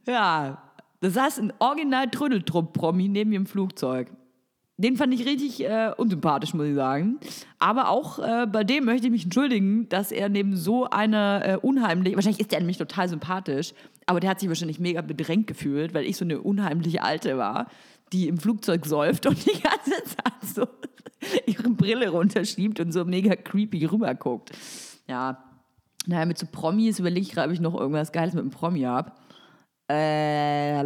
ja, 0.06 0.62
das 1.00 1.16
heißt 1.16 1.38
ein 1.38 1.52
Original 1.60 2.10
Trödeltrupp-Promi 2.10 3.08
neben 3.08 3.30
mir 3.30 3.36
im 3.36 3.46
Flugzeug. 3.46 4.08
Den 4.78 4.96
fand 4.96 5.14
ich 5.14 5.24
richtig 5.24 5.64
äh, 5.64 5.90
unsympathisch, 5.96 6.52
muss 6.52 6.66
ich 6.66 6.74
sagen. 6.74 7.18
Aber 7.58 7.88
auch 7.88 8.18
äh, 8.18 8.46
bei 8.46 8.62
dem 8.64 8.84
möchte 8.84 9.06
ich 9.06 9.12
mich 9.12 9.24
entschuldigen, 9.24 9.88
dass 9.88 10.12
er 10.12 10.28
neben 10.28 10.54
so 10.56 10.90
einer 10.90 11.42
äh, 11.46 11.56
unheimlich, 11.56 12.14
wahrscheinlich 12.14 12.40
ist 12.40 12.52
der 12.52 12.58
nämlich 12.58 12.76
total 12.76 13.08
sympathisch, 13.08 13.72
aber 14.04 14.20
der 14.20 14.28
hat 14.30 14.40
sich 14.40 14.48
wahrscheinlich 14.48 14.80
mega 14.80 15.00
bedrängt 15.00 15.46
gefühlt, 15.46 15.94
weil 15.94 16.04
ich 16.04 16.18
so 16.18 16.26
eine 16.26 16.42
unheimliche 16.42 17.02
Alte 17.02 17.38
war, 17.38 17.68
die 18.12 18.28
im 18.28 18.38
Flugzeug 18.38 18.86
säuft 18.86 19.26
und 19.26 19.44
die 19.44 19.60
ganze 19.60 20.04
Zeit 20.04 20.54
so 20.54 20.66
ihre 21.46 21.70
Brille 21.70 22.10
runterschiebt 22.10 22.80
und 22.80 22.92
so 22.92 23.04
mega 23.04 23.34
creepy 23.34 23.84
rüberguckt. 23.84 24.52
Ja, 25.08 25.42
naja, 26.06 26.24
mit 26.24 26.38
so 26.38 26.46
Promis 26.50 26.98
überlege 26.98 27.26
ich 27.26 27.32
gerade, 27.32 27.48
ob 27.48 27.54
ich 27.54 27.60
noch 27.60 27.74
irgendwas 27.74 28.12
Geiles 28.12 28.34
mit 28.34 28.42
einem 28.42 28.50
Promi 28.50 28.82
habe. 28.82 29.12
Äh, 29.90 30.80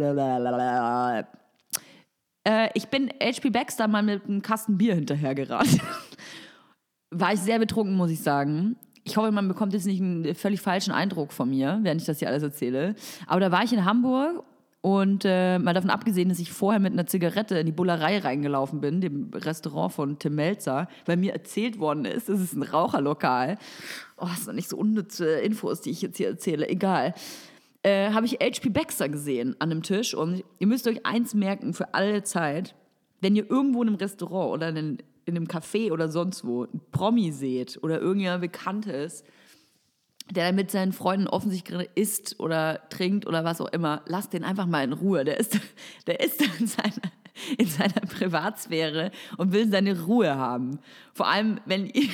äh, 2.43 2.69
ich 2.73 2.87
bin 2.87 3.11
HP 3.21 3.49
Baxter 3.49 3.87
mal 3.87 4.03
mit 4.03 4.25
einem 4.25 4.41
Kasten 4.41 4.77
Bier 4.77 4.95
hinterhergerannt. 4.95 5.79
War 7.11 7.33
ich 7.33 7.39
sehr 7.39 7.59
betrunken, 7.59 7.95
muss 7.95 8.11
ich 8.11 8.21
sagen. 8.21 8.77
Ich 9.03 9.17
hoffe, 9.17 9.31
man 9.31 9.47
bekommt 9.47 9.73
jetzt 9.73 9.85
nicht 9.85 10.01
einen 10.01 10.35
völlig 10.35 10.61
falschen 10.61 10.91
Eindruck 10.91 11.33
von 11.33 11.49
mir, 11.49 11.79
während 11.81 12.01
ich 12.01 12.07
das 12.07 12.19
hier 12.19 12.27
alles 12.27 12.43
erzähle. 12.43 12.95
Aber 13.27 13.39
da 13.39 13.51
war 13.51 13.63
ich 13.63 13.73
in 13.73 13.85
Hamburg 13.85 14.43
und 14.81 15.25
äh, 15.25 15.59
mal 15.59 15.75
davon 15.75 15.91
abgesehen, 15.91 16.29
dass 16.29 16.39
ich 16.39 16.51
vorher 16.51 16.79
mit 16.79 16.91
einer 16.91 17.05
Zigarette 17.05 17.59
in 17.59 17.67
die 17.67 17.71
Bullerei 17.71 18.17
reingelaufen 18.17 18.81
bin, 18.81 18.99
dem 18.99 19.29
Restaurant 19.31 19.93
von 19.93 20.17
Tim 20.17 20.33
Melzer, 20.35 20.87
weil 21.05 21.17
mir 21.17 21.33
erzählt 21.33 21.77
worden 21.77 22.05
ist, 22.05 22.29
es 22.29 22.41
ist 22.41 22.53
ein 22.53 22.63
Raucherlokal. 22.63 23.59
Oh, 24.17 24.25
das 24.25 24.45
sind 24.45 24.55
nicht 24.55 24.69
so 24.69 24.77
unnütze 24.77 25.39
Infos, 25.41 25.81
die 25.81 25.91
ich 25.91 26.01
jetzt 26.01 26.17
hier 26.17 26.29
erzähle. 26.29 26.67
Egal. 26.67 27.13
Äh, 27.83 28.11
habe 28.11 28.25
ich 28.25 28.39
HP 28.41 28.69
Baxter 28.69 29.07
gesehen 29.07 29.55
an 29.59 29.71
einem 29.71 29.83
Tisch. 29.83 30.15
Und 30.15 30.43
ihr 30.57 30.67
müsst 30.67 30.87
euch 30.87 31.05
eins 31.05 31.35
merken 31.35 31.75
für 31.75 31.93
alle 31.93 32.23
Zeit, 32.23 32.73
wenn 33.21 33.35
ihr 33.35 33.49
irgendwo 33.49 33.83
in 33.83 33.89
einem 33.89 33.97
Restaurant 33.97 34.51
oder 34.51 34.69
in, 34.69 34.97
in 35.25 35.35
einem 35.35 35.45
Café 35.45 35.91
oder 35.91 36.09
sonst 36.09 36.43
wo 36.43 36.63
einen 36.63 36.81
Promi 36.91 37.31
seht 37.31 37.79
oder 37.83 38.01
irgendjemand 38.01 38.41
Bekanntes, 38.41 39.23
der 40.31 40.53
mit 40.53 40.71
seinen 40.71 40.93
Freunden 40.93 41.27
offensichtlich 41.27 41.89
isst 41.95 42.39
oder 42.39 42.87
trinkt 42.89 43.27
oder 43.27 43.43
was 43.43 43.61
auch 43.61 43.71
immer, 43.71 44.01
lasst 44.05 44.33
den 44.33 44.43
einfach 44.43 44.65
mal 44.65 44.83
in 44.83 44.93
Ruhe. 44.93 45.23
Der 45.23 45.39
ist, 45.39 45.59
der 46.07 46.19
ist 46.19 46.41
in 46.41 46.67
seiner, 46.67 47.11
in 47.57 47.67
seiner 47.67 48.01
Privatsphäre 48.01 49.11
und 49.37 49.51
will 49.51 49.69
seine 49.69 50.01
Ruhe 50.01 50.35
haben. 50.35 50.79
Vor 51.13 51.27
allem, 51.27 51.59
wenn 51.65 51.85
ihr 51.85 52.09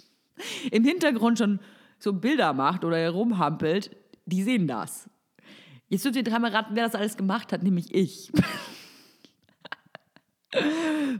im 0.70 0.84
Hintergrund 0.84 1.38
schon 1.38 1.60
so 1.98 2.12
Bilder 2.12 2.52
macht 2.52 2.84
oder 2.84 2.98
herumhampelt, 2.98 3.96
die 4.26 4.42
sehen 4.42 4.66
das. 4.66 5.08
Jetzt 5.88 6.04
dürft 6.04 6.16
ihr 6.16 6.24
dreimal 6.24 6.50
raten, 6.50 6.74
wer 6.74 6.84
das 6.84 6.94
alles 6.94 7.16
gemacht 7.16 7.52
hat, 7.52 7.62
nämlich 7.62 7.94
ich. 7.94 8.32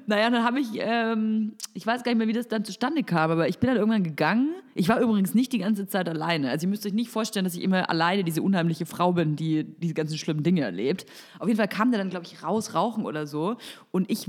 naja, 0.07 0.31
dann 0.31 0.45
habe 0.45 0.61
ich, 0.61 0.69
ähm, 0.75 1.55
ich 1.75 1.87
weiß 1.87 2.03
gar 2.03 2.13
nicht 2.13 2.19
mehr, 2.19 2.29
wie 2.29 2.33
das 2.33 2.49
dann 2.49 2.65
zustande 2.65 3.03
kam, 3.03 3.31
aber 3.31 3.49
ich 3.49 3.59
bin 3.59 3.69
dann 3.69 3.77
irgendwann 3.77 4.03
gegangen. 4.03 4.51
Ich 4.75 4.89
war 4.89 5.01
übrigens 5.01 5.35
nicht 5.35 5.53
die 5.53 5.59
ganze 5.59 5.87
Zeit 5.87 6.09
alleine. 6.09 6.51
Also 6.51 6.67
ihr 6.67 6.71
müsst 6.71 6.87
euch 6.87 6.93
nicht 6.93 7.11
vorstellen, 7.11 7.45
dass 7.45 7.55
ich 7.55 7.63
immer 7.63 7.89
alleine 7.91 8.25
diese 8.25 8.43
unheimliche 8.43 8.87
Frau 8.87 9.13
bin, 9.13 9.37
die 9.37 9.65
diese 9.65 9.95
ganzen 9.95 10.19
schlimmen 10.19 10.43
Dinge 10.43 10.63
erlebt. 10.63 11.07
Auf 11.39 11.49
jeden 11.49 11.57
Fall 11.57 11.69
kam 11.69 11.91
der 11.91 11.99
dann, 11.99 12.11
glaube 12.11 12.27
ich, 12.27 12.43
raus, 12.43 12.75
rauchen 12.75 13.07
oder 13.07 13.27
so. 13.27 13.57
Und 13.91 14.11
ich 14.11 14.29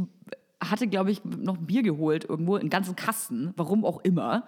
hatte, 0.62 0.88
glaube 0.88 1.12
ich, 1.12 1.24
noch 1.24 1.58
ein 1.58 1.66
Bier 1.66 1.84
geholt 1.84 2.26
irgendwo, 2.26 2.56
einen 2.56 2.70
ganzen 2.70 2.96
Kasten, 2.96 3.54
warum 3.56 3.86
auch 3.86 4.02
immer 4.04 4.44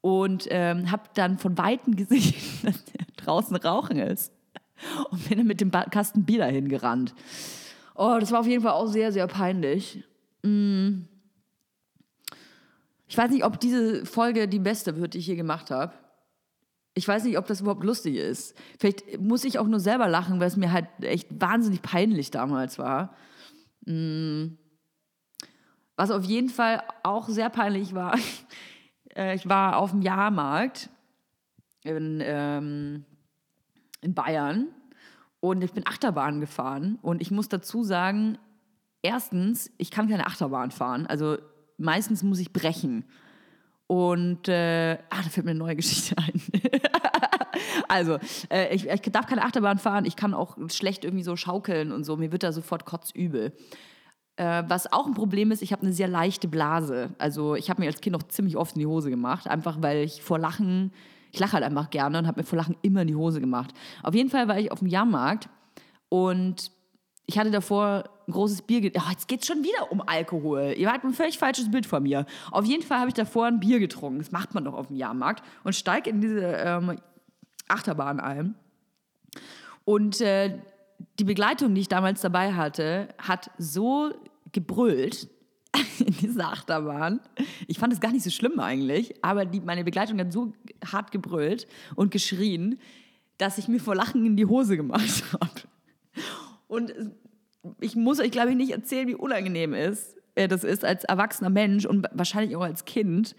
und 0.00 0.46
ähm, 0.50 0.90
habe 0.90 1.02
dann 1.14 1.38
von 1.38 1.58
Weitem 1.58 1.96
gesehen, 1.96 2.34
dass 2.62 2.84
der 2.84 3.06
draußen 3.16 3.56
rauchen 3.56 3.98
ist. 3.98 4.32
Und 5.10 5.28
bin 5.28 5.38
dann 5.38 5.46
mit 5.46 5.60
dem 5.60 5.72
Kasten 5.72 6.24
Bier 6.24 6.38
dahin 6.38 6.68
gerannt. 6.68 7.12
Oh, 7.96 8.16
das 8.20 8.30
war 8.30 8.40
auf 8.40 8.46
jeden 8.46 8.62
Fall 8.62 8.72
auch 8.72 8.86
sehr, 8.86 9.10
sehr 9.10 9.26
peinlich. 9.26 10.04
Ich 10.42 11.06
weiß 13.16 13.30
nicht, 13.30 13.44
ob 13.44 13.58
diese 13.58 14.06
Folge 14.06 14.48
die 14.48 14.58
beste 14.58 15.00
wird, 15.00 15.14
die 15.14 15.18
ich 15.18 15.26
hier 15.26 15.36
gemacht 15.36 15.70
habe. 15.70 15.94
Ich 16.94 17.06
weiß 17.06 17.24
nicht, 17.24 17.38
ob 17.38 17.46
das 17.46 17.60
überhaupt 17.60 17.84
lustig 17.84 18.16
ist. 18.16 18.56
Vielleicht 18.78 19.20
muss 19.20 19.44
ich 19.44 19.58
auch 19.58 19.66
nur 19.66 19.80
selber 19.80 20.08
lachen, 20.08 20.40
weil 20.40 20.48
es 20.48 20.56
mir 20.56 20.72
halt 20.72 20.86
echt 21.00 21.28
wahnsinnig 21.40 21.80
peinlich 21.80 22.30
damals 22.30 22.78
war. 22.78 23.14
Mm. 23.86 24.56
Was 25.96 26.10
auf 26.10 26.24
jeden 26.24 26.48
Fall 26.48 26.82
auch 27.02 27.28
sehr 27.28 27.50
peinlich 27.50 27.94
war, 27.94 28.16
äh, 29.16 29.34
ich 29.34 29.48
war 29.48 29.78
auf 29.78 29.90
dem 29.90 30.02
Jahrmarkt 30.02 30.90
in, 31.82 32.20
ähm, 32.22 33.04
in 34.00 34.14
Bayern 34.14 34.68
und 35.40 35.62
ich 35.62 35.72
bin 35.72 35.86
Achterbahn 35.86 36.40
gefahren 36.40 36.98
und 37.02 37.22
ich 37.22 37.30
muss 37.30 37.48
dazu 37.48 37.82
sagen, 37.82 38.38
erstens, 39.02 39.70
ich 39.78 39.90
kann 39.90 40.08
keine 40.08 40.26
Achterbahn 40.26 40.70
fahren, 40.70 41.06
also 41.06 41.38
meistens 41.76 42.22
muss 42.22 42.38
ich 42.38 42.52
brechen. 42.52 43.04
Und, 43.86 44.48
äh, 44.48 44.98
ah, 45.08 45.22
da 45.22 45.28
fällt 45.30 45.46
mir 45.46 45.52
eine 45.52 45.60
neue 45.60 45.76
Geschichte 45.76 46.14
ein. 46.18 46.42
also, 47.88 48.18
äh, 48.50 48.74
ich, 48.74 48.86
ich 48.86 49.00
darf 49.00 49.26
keine 49.26 49.44
Achterbahn 49.44 49.78
fahren, 49.78 50.04
ich 50.04 50.14
kann 50.14 50.34
auch 50.34 50.58
schlecht 50.68 51.04
irgendwie 51.04 51.24
so 51.24 51.36
schaukeln 51.36 51.92
und 51.92 52.04
so, 52.04 52.16
mir 52.16 52.30
wird 52.30 52.42
da 52.42 52.52
sofort 52.52 52.84
kotzübel. 52.84 53.54
Äh, 54.36 54.64
was 54.68 54.92
auch 54.92 55.06
ein 55.06 55.14
Problem 55.14 55.50
ist, 55.50 55.62
ich 55.62 55.72
habe 55.72 55.82
eine 55.82 55.92
sehr 55.92 56.06
leichte 56.06 56.48
Blase. 56.48 57.14
Also 57.18 57.54
ich 57.54 57.70
habe 57.70 57.80
mir 57.80 57.88
als 57.88 58.00
Kind 58.00 58.12
noch 58.12 58.22
ziemlich 58.24 58.56
oft 58.56 58.76
in 58.76 58.80
die 58.80 58.86
Hose 58.86 59.10
gemacht, 59.10 59.48
einfach 59.48 59.78
weil 59.80 60.04
ich 60.04 60.22
vor 60.22 60.38
Lachen, 60.38 60.92
ich 61.32 61.40
lache 61.40 61.54
halt 61.54 61.64
einfach 61.64 61.90
gerne 61.90 62.18
und 62.18 62.26
habe 62.26 62.40
mir 62.40 62.44
vor 62.44 62.58
Lachen 62.58 62.76
immer 62.82 63.02
in 63.02 63.08
die 63.08 63.16
Hose 63.16 63.40
gemacht. 63.40 63.72
Auf 64.02 64.14
jeden 64.14 64.30
Fall 64.30 64.48
war 64.48 64.58
ich 64.58 64.70
auf 64.70 64.80
dem 64.80 64.88
Jahrmarkt 64.88 65.48
und 66.10 66.70
ich 67.26 67.38
hatte 67.38 67.50
davor 67.50 68.04
ein 68.28 68.32
großes 68.32 68.62
Bier. 68.62 68.92
Oh, 68.94 69.10
jetzt 69.10 69.26
geht 69.26 69.40
es 69.40 69.46
schon 69.46 69.64
wieder 69.64 69.90
um 69.90 70.02
Alkohol. 70.06 70.74
Ihr 70.76 70.92
habt 70.92 71.04
ein 71.04 71.14
völlig 71.14 71.38
falsches 71.38 71.70
Bild 71.70 71.86
von 71.86 72.02
mir. 72.02 72.26
Auf 72.50 72.64
jeden 72.64 72.82
Fall 72.82 72.98
habe 72.98 73.08
ich 73.08 73.14
davor 73.14 73.46
ein 73.46 73.58
Bier 73.58 73.80
getrunken. 73.80 74.18
Das 74.18 74.30
macht 74.30 74.54
man 74.54 74.64
doch 74.64 74.74
auf 74.74 74.88
dem 74.88 74.96
Jahrmarkt. 74.96 75.42
Und 75.64 75.74
steige 75.74 76.10
in 76.10 76.20
diese 76.20 76.40
ähm, 76.40 76.96
Achterbahn 77.68 78.20
ein. 78.20 78.54
Und 79.84 80.20
äh, 80.20 80.58
die 81.18 81.24
Begleitung, 81.24 81.74
die 81.74 81.80
ich 81.80 81.88
damals 81.88 82.20
dabei 82.20 82.52
hatte, 82.52 83.08
hat 83.18 83.50
so 83.58 84.12
gebrüllt 84.52 85.28
in 85.98 86.12
dieser 86.14 86.48
Achterbahn. 86.48 87.20
Ich 87.66 87.78
fand 87.78 87.92
es 87.92 88.00
gar 88.00 88.12
nicht 88.12 88.24
so 88.24 88.30
schlimm 88.30 88.60
eigentlich, 88.60 89.14
aber 89.24 89.46
die, 89.46 89.60
meine 89.60 89.84
Begleitung 89.84 90.18
hat 90.18 90.32
so 90.32 90.52
hart 90.84 91.12
gebrüllt 91.12 91.66
und 91.94 92.10
geschrien, 92.10 92.78
dass 93.38 93.58
ich 93.58 93.68
mir 93.68 93.80
vor 93.80 93.94
Lachen 93.94 94.24
in 94.26 94.36
die 94.36 94.46
Hose 94.46 94.76
gemacht 94.76 95.24
habe. 95.32 95.60
Und 96.66 96.92
ich 97.80 97.96
muss 97.96 98.20
euch, 98.20 98.30
glaube 98.30 98.50
ich, 98.50 98.56
nicht 98.56 98.72
erzählen, 98.72 99.08
wie 99.08 99.14
unangenehm 99.14 99.74
ist, 99.74 100.16
äh, 100.34 100.48
das 100.48 100.64
ist 100.64 100.84
als 100.84 101.04
erwachsener 101.04 101.50
Mensch 101.50 101.84
und 101.84 102.06
wahrscheinlich 102.12 102.56
auch 102.56 102.62
als 102.62 102.84
Kind 102.84 103.34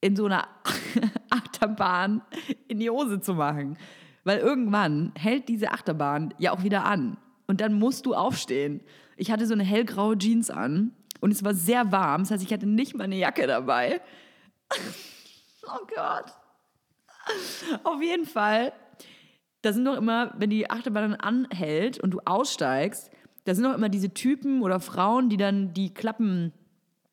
in 0.00 0.16
so 0.16 0.26
einer 0.26 0.48
Achterbahn 1.30 2.22
in 2.68 2.78
die 2.78 2.90
Hose 2.90 3.20
zu 3.20 3.34
machen. 3.34 3.76
Weil 4.24 4.38
irgendwann 4.38 5.12
hält 5.16 5.48
diese 5.48 5.72
Achterbahn 5.72 6.34
ja 6.38 6.52
auch 6.52 6.62
wieder 6.62 6.84
an. 6.84 7.16
Und 7.46 7.60
dann 7.60 7.74
musst 7.74 8.06
du 8.06 8.14
aufstehen. 8.14 8.80
Ich 9.16 9.30
hatte 9.30 9.46
so 9.46 9.54
eine 9.54 9.64
hellgraue 9.64 10.18
Jeans 10.18 10.50
an 10.50 10.92
und 11.20 11.32
es 11.32 11.44
war 11.44 11.54
sehr 11.54 11.92
warm. 11.92 12.22
Das 12.22 12.30
heißt, 12.30 12.44
ich 12.44 12.52
hatte 12.52 12.66
nicht 12.66 12.94
mal 12.96 13.04
eine 13.04 13.16
Jacke 13.16 13.46
dabei. 13.46 14.00
oh 15.66 15.86
Gott. 15.94 16.32
Auf 17.84 18.02
jeden 18.02 18.26
Fall, 18.26 18.72
da 19.62 19.72
sind 19.72 19.82
noch 19.82 19.96
immer, 19.96 20.34
wenn 20.38 20.50
die 20.50 20.70
Achterbahn 20.70 21.10
dann 21.10 21.20
anhält 21.20 21.98
und 21.98 22.12
du 22.12 22.20
aussteigst, 22.24 23.10
da 23.48 23.54
sind 23.54 23.64
noch 23.64 23.74
immer 23.74 23.88
diese 23.88 24.12
Typen 24.12 24.60
oder 24.60 24.78
Frauen, 24.78 25.30
die 25.30 25.38
dann 25.38 25.72
die 25.72 25.94
Klappen 25.94 26.52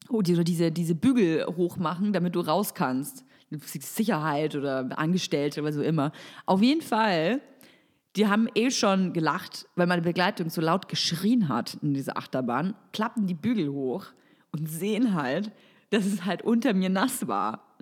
oh, 0.10 0.18
oder 0.18 0.44
diese, 0.44 0.70
diese 0.70 0.94
Bügel 0.94 1.46
hochmachen, 1.46 2.12
damit 2.12 2.36
du 2.36 2.42
raus 2.42 2.74
kannst. 2.74 3.24
Sicherheit 3.52 4.54
oder 4.54 4.90
Angestellte 5.00 5.62
oder 5.62 5.72
so 5.72 5.82
immer. 5.82 6.12
Auf 6.46 6.62
jeden 6.62 6.82
Fall, 6.82 7.40
die 8.18 8.28
haben 8.28 8.50
eh 8.54 8.70
schon 8.70 9.14
gelacht, 9.14 9.66
weil 9.78 9.88
meine 9.88 10.02
Begleitung 10.02 10.50
so 10.50 10.60
laut 10.60 10.90
geschrien 10.90 11.48
hat 11.48 11.78
in 11.82 11.94
dieser 11.94 12.18
Achterbahn, 12.18 12.76
klappen 12.92 13.28
die 13.28 13.34
Bügel 13.34 13.70
hoch 13.70 14.08
und 14.52 14.70
sehen 14.70 15.14
halt, 15.14 15.54
dass 15.92 16.06
es 16.06 16.26
halt 16.26 16.42
unter 16.42 16.74
mir 16.74 16.90
nass 16.90 17.30
war. 17.30 17.78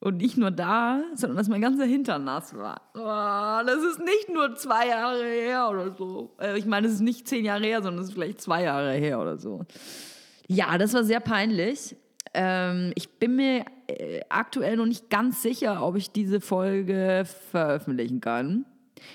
Und 0.00 0.18
nicht 0.18 0.36
nur 0.36 0.52
da, 0.52 1.02
sondern 1.14 1.38
dass 1.38 1.48
mein 1.48 1.60
ganzer 1.60 1.84
Hintern 1.84 2.22
nass 2.22 2.56
war. 2.56 2.82
Oh, 2.94 3.66
das 3.66 3.82
ist 3.82 3.98
nicht 3.98 4.28
nur 4.32 4.54
zwei 4.54 4.88
Jahre 4.88 5.24
her 5.24 5.68
oder 5.70 5.90
so. 5.96 6.36
Äh, 6.40 6.56
ich 6.56 6.66
meine, 6.66 6.86
es 6.86 6.94
ist 6.94 7.00
nicht 7.00 7.26
zehn 7.26 7.44
Jahre 7.44 7.64
her, 7.64 7.82
sondern 7.82 8.02
es 8.02 8.10
ist 8.10 8.14
vielleicht 8.14 8.40
zwei 8.40 8.62
Jahre 8.62 8.92
her 8.92 9.20
oder 9.20 9.38
so. 9.38 9.64
Ja, 10.46 10.78
das 10.78 10.94
war 10.94 11.02
sehr 11.02 11.18
peinlich. 11.18 11.96
Ähm, 12.32 12.92
ich 12.94 13.18
bin 13.18 13.34
mir 13.34 13.64
äh, 13.88 14.20
aktuell 14.28 14.76
noch 14.76 14.86
nicht 14.86 15.10
ganz 15.10 15.42
sicher, 15.42 15.84
ob 15.84 15.96
ich 15.96 16.12
diese 16.12 16.40
Folge 16.40 17.24
veröffentlichen 17.50 18.20
kann. 18.20 18.66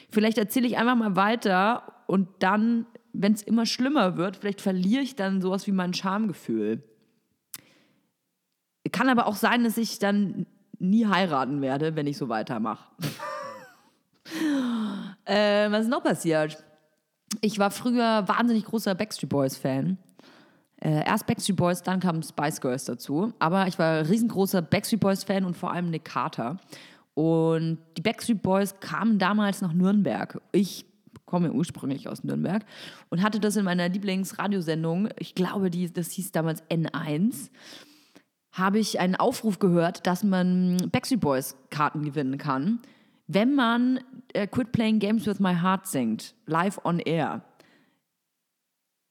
Vielleicht 0.10 0.38
erzähle 0.38 0.68
ich 0.68 0.78
einfach 0.78 0.96
mal 0.96 1.16
weiter 1.16 2.04
und 2.08 2.28
dann, 2.40 2.86
wenn 3.14 3.34
es 3.34 3.42
immer 3.42 3.66
schlimmer 3.66 4.18
wird, 4.18 4.38
vielleicht 4.38 4.62
verliere 4.62 5.02
ich 5.02 5.16
dann 5.16 5.42
sowas 5.42 5.66
wie 5.66 5.72
mein 5.72 5.94
Schamgefühl. 5.94 6.84
Kann 8.92 9.10
aber 9.10 9.28
auch 9.28 9.36
sein, 9.36 9.64
dass 9.64 9.78
ich 9.78 10.00
dann 10.00 10.46
nie 10.84 11.08
heiraten 11.08 11.62
werde, 11.62 11.96
wenn 11.96 12.08
ich 12.08 12.18
so 12.18 12.30
weitermache. 12.30 12.84
äh, 15.26 15.72
was 15.72 15.84
ist 15.84 15.90
noch 15.90 16.04
passiert? 16.04 16.64
Ich 17.42 17.58
war 17.58 17.72
früher 17.72 18.28
wahnsinnig 18.28 18.66
großer 18.66 18.94
Backstreet 18.94 19.30
Boys 19.30 19.58
Fan. 19.58 19.98
Äh, 20.80 21.06
erst 21.06 21.26
Backstreet 21.26 21.56
Boys, 21.56 21.82
dann 21.82 22.00
kamen 22.00 22.22
Spice 22.22 22.62
Girls 22.62 22.86
dazu. 22.86 23.34
Aber 23.40 23.68
ich 23.68 23.80
war 23.80 24.08
riesengroßer 24.08 24.62
Backstreet 24.62 25.00
Boys 25.00 25.24
Fan 25.24 25.46
und 25.46 25.58
vor 25.58 25.72
allem 25.72 25.90
Nick 25.90 26.06
Carter. 26.06 26.58
Und 27.14 27.80
die 27.98 28.02
Backstreet 28.02 28.42
Boys 28.42 28.80
kamen 28.80 29.18
damals 29.18 29.62
nach 29.62 29.74
Nürnberg. 29.74 30.42
Ich 30.52 30.86
komme 31.26 31.52
ursprünglich 31.52 32.10
aus 32.10 32.24
Nürnberg 32.24 32.66
und 33.10 33.24
hatte 33.24 33.40
das 33.40 33.56
in 33.56 33.66
meiner 33.66 33.90
Lieblingsradiosendung, 33.90 35.10
ich 35.18 35.34
glaube, 35.34 35.72
die, 35.72 35.92
das 35.92 36.12
hieß 36.12 36.32
damals 36.32 36.62
N1, 36.70 37.50
habe 38.54 38.80
ich 38.80 39.00
einen 39.00 39.16
Aufruf 39.16 39.60
gehört, 39.60 40.08
dass 40.08 40.24
man 40.24 40.78
Backstreet 40.92 41.20
Boys 41.20 41.58
Karten 41.70 42.06
gewinnen 42.06 42.38
kann. 42.38 42.80
wenn 43.28 43.56
man 43.56 44.00
äh, 44.34 44.48
Quit 44.48 44.72
Playing 44.72 45.00
Games 45.00 45.26
with 45.26 45.40
My 45.40 45.56
Heart 45.56 45.88
singt, 45.88 46.36
live 46.46 46.80
on 46.84 47.00
air. 47.00 47.42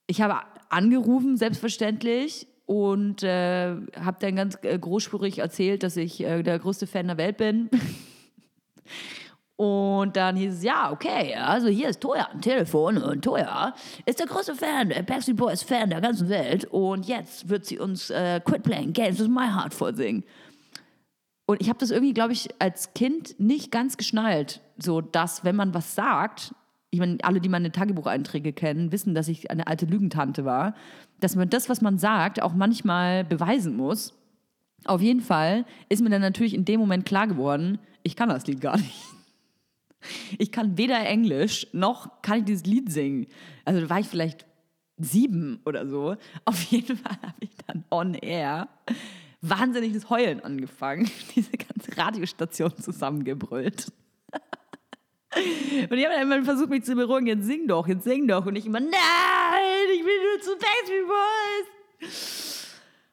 Ich 0.07 0.21
habe 0.21 0.37
angerufen, 0.69 1.37
selbstverständlich, 1.37 2.47
und 2.67 3.23
äh, 3.23 3.75
habe 3.97 4.17
dann 4.21 4.37
ganz 4.37 4.59
äh, 4.63 4.79
großspurig 4.79 5.39
erzählt, 5.39 5.83
dass 5.83 5.97
ich 5.97 6.23
äh, 6.23 6.43
der 6.43 6.59
größte 6.59 6.87
Fan 6.87 7.09
der 7.09 7.19
Welt 7.19 7.37
bin. 7.37 7.69
und 9.63 10.17
dann 10.17 10.35
hieß 10.35 10.55
es, 10.55 10.65
ja, 10.65 10.91
okay, 10.91 11.37
also 11.37 11.69
hier 11.69 11.89
ist 11.89 12.01
Toya 12.01 12.29
am 12.33 12.41
Telefon 12.41 12.99
und 12.99 13.23
Toya 13.23 13.73
ist 14.07 14.19
der 14.19 14.27
größte 14.27 14.57
Fan, 14.57 14.89
der 14.89 15.05
Backstreet 15.05 15.37
Boys 15.37 15.63
Fan 15.63 15.89
der 15.89 16.01
ganzen 16.01 16.29
Welt 16.29 16.65
und 16.65 17.07
jetzt 17.07 17.49
wird 17.49 17.65
sie 17.65 17.79
uns 17.79 18.11
äh, 18.11 18.41
Quit 18.45 18.65
Playing 18.65 18.93
Games 18.93 19.21
with 19.21 19.29
My 19.29 19.47
Heart 19.47 19.73
vorsingen. 19.73 20.25
Und 21.47 21.61
ich 21.61 21.69
habe 21.69 21.79
das 21.79 21.93
irgendwie, 21.93 22.13
glaube 22.13 22.33
ich, 22.33 22.49
als 22.59 22.93
Kind 22.95 23.39
nicht 23.39 23.71
ganz 23.71 23.97
geschnallt, 23.97 24.63
so 24.79 25.01
dass, 25.01 25.45
wenn 25.45 25.55
man 25.55 25.75
was 25.75 25.95
sagt, 25.95 26.53
ich 26.91 26.99
meine, 26.99 27.19
alle, 27.23 27.41
die 27.41 27.49
meine 27.49 27.71
Tagebucheinträge 27.71 28.53
kennen, 28.53 28.91
wissen, 28.91 29.15
dass 29.15 29.29
ich 29.29 29.49
eine 29.53 29.69
alte 29.69 29.87
Lügentante 29.87 30.45
war, 30.45 30.75
dass 31.21 31.37
man 31.37 31.49
das, 31.49 31.69
was 31.69 31.81
man 31.81 31.99
sagt, 31.99 32.43
auch 32.43 32.55
manchmal 32.55 33.23
beweisen 33.23 33.77
muss. 33.77 34.13
Auf 34.87 35.01
jeden 35.01 35.21
Fall 35.21 35.67
ist 35.89 36.03
mir 36.03 36.11
dann 36.11 36.21
natürlich 36.21 36.53
in 36.53 36.65
dem 36.65 36.81
Moment 36.81 37.07
klar 37.07 37.29
geworden, 37.29 37.79
ich 38.03 38.17
kann 38.17 38.29
das 38.29 38.45
Lied 38.49 38.61
gar 38.61 38.77
nicht. 38.77 38.97
Ich 40.39 40.53
kann 40.53 40.77
weder 40.79 41.05
Englisch 41.07 41.67
noch 41.73 42.23
kann 42.23 42.39
ich 42.39 42.45
dieses 42.45 42.65
Lied 42.65 42.91
singen. 42.91 43.27
Also 43.65 43.81
da 43.81 43.91
war 43.91 44.01
ich 44.01 44.09
vielleicht 44.09 44.47
sieben 44.99 45.61
oder 45.65 45.87
so. 45.87 46.17
Auf 46.45 46.63
jeden 46.65 46.97
Fall 46.97 47.17
habe 47.23 47.37
ich 47.41 47.51
dann 47.67 47.85
on 47.91 48.15
air 48.15 48.69
wahnsinniges 49.43 50.09
Heulen 50.09 50.41
angefangen, 50.41 51.11
diese 51.35 51.51
ganze 51.53 51.97
Radiostation 51.97 52.77
zusammengebrüllt. 52.77 53.93
Und 55.35 55.99
ich 55.99 56.05
habe 56.05 56.15
dann 56.15 56.23
immer 56.23 56.45
versucht, 56.45 56.71
mich 56.71 56.85
zu 56.85 56.95
beruhigen, 56.95 57.27
jetzt 57.27 57.47
sing 57.47 57.67
doch, 57.67 57.89
jetzt 57.89 58.05
sing 58.05 58.29
doch. 58.29 58.47
Und 58.47 58.55
ich 58.57 58.67
immer, 58.67 58.81
nein, 58.81 58.91
ich 59.95 60.05
will 60.05 60.19
nur 60.31 60.43
zu 60.43 60.51
Backstreet 60.59 61.07
Boys. 61.07 62.69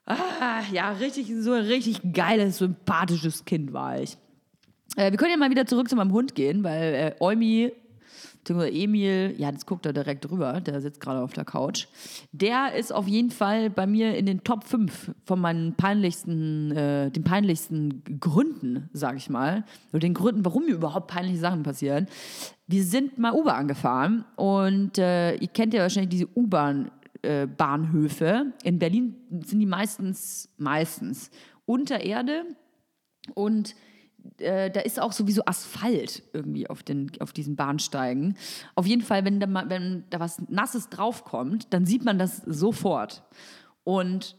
Ah, 0.05 0.63
ja, 0.71 0.91
richtig, 0.91 1.31
so 1.39 1.53
ein 1.53 1.65
richtig 1.65 2.01
geiles, 2.13 2.57
sympathisches 2.57 3.45
Kind 3.45 3.73
war 3.73 4.01
ich. 4.01 4.17
Äh, 4.99 5.11
wir 5.11 5.17
können 5.17 5.31
ja 5.31 5.37
mal 5.37 5.49
wieder 5.49 5.65
zurück 5.65 5.87
zu 5.87 5.95
meinem 5.95 6.11
Hund 6.11 6.35
gehen, 6.35 6.63
weil 6.63 6.93
äh, 6.93 7.15
Eumi 7.21 7.71
Emil, 8.47 9.35
ja, 9.37 9.51
das 9.51 9.67
guckt 9.67 9.85
er 9.85 9.93
direkt 9.93 10.25
drüber, 10.25 10.59
der 10.59 10.81
sitzt 10.81 10.99
gerade 10.99 11.21
auf 11.21 11.33
der 11.33 11.45
Couch. 11.45 11.85
Der 12.31 12.73
ist 12.73 12.91
auf 12.91 13.07
jeden 13.07 13.29
Fall 13.29 13.69
bei 13.69 13.85
mir 13.85 14.17
in 14.17 14.25
den 14.25 14.43
Top 14.43 14.63
5 14.63 15.11
von 15.23 15.39
meinen 15.39 15.75
peinlichsten, 15.75 16.71
äh, 16.71 17.11
den 17.11 17.23
peinlichsten 17.23 18.03
Gründen, 18.19 18.89
sag 18.91 19.17
ich 19.17 19.29
mal. 19.29 19.65
Oder 19.91 19.99
den 19.99 20.15
Gründen, 20.15 20.43
warum 20.45 20.65
mir 20.65 20.73
überhaupt 20.73 21.11
peinliche 21.11 21.37
Sachen 21.37 21.61
passieren. 21.61 22.07
Wir 22.65 22.83
sind 22.83 23.19
mal 23.19 23.33
U-Bahn 23.33 23.67
gefahren 23.67 24.25
und 24.35 24.97
äh, 24.97 25.35
ihr 25.35 25.49
kennt 25.49 25.75
ja 25.75 25.81
wahrscheinlich 25.81 26.09
diese 26.09 26.27
U-Bahn. 26.35 26.91
Äh, 27.21 27.47
Bahnhöfe. 27.47 28.53
In 28.63 28.79
Berlin 28.79 29.13
sind 29.45 29.59
die 29.59 29.65
meistens, 29.65 30.49
meistens 30.57 31.29
unter 31.65 31.99
Erde 31.99 32.45
und 33.35 33.75
äh, 34.39 34.71
da 34.71 34.81
ist 34.81 35.01
auch 35.01 35.11
sowieso 35.11 35.43
Asphalt 35.45 36.23
irgendwie 36.33 36.69
auf, 36.69 36.83
den, 36.83 37.11
auf 37.19 37.33
diesen 37.33 37.55
Bahnsteigen. 37.55 38.35
Auf 38.75 38.85
jeden 38.85 39.01
Fall, 39.01 39.25
wenn 39.25 39.39
da, 39.39 39.47
mal, 39.47 39.69
wenn 39.69 40.03
da 40.09 40.19
was 40.19 40.41
Nasses 40.49 40.89
draufkommt, 40.89 41.73
dann 41.73 41.85
sieht 41.85 42.05
man 42.05 42.17
das 42.17 42.37
sofort. 42.37 43.23
Und 43.83 44.37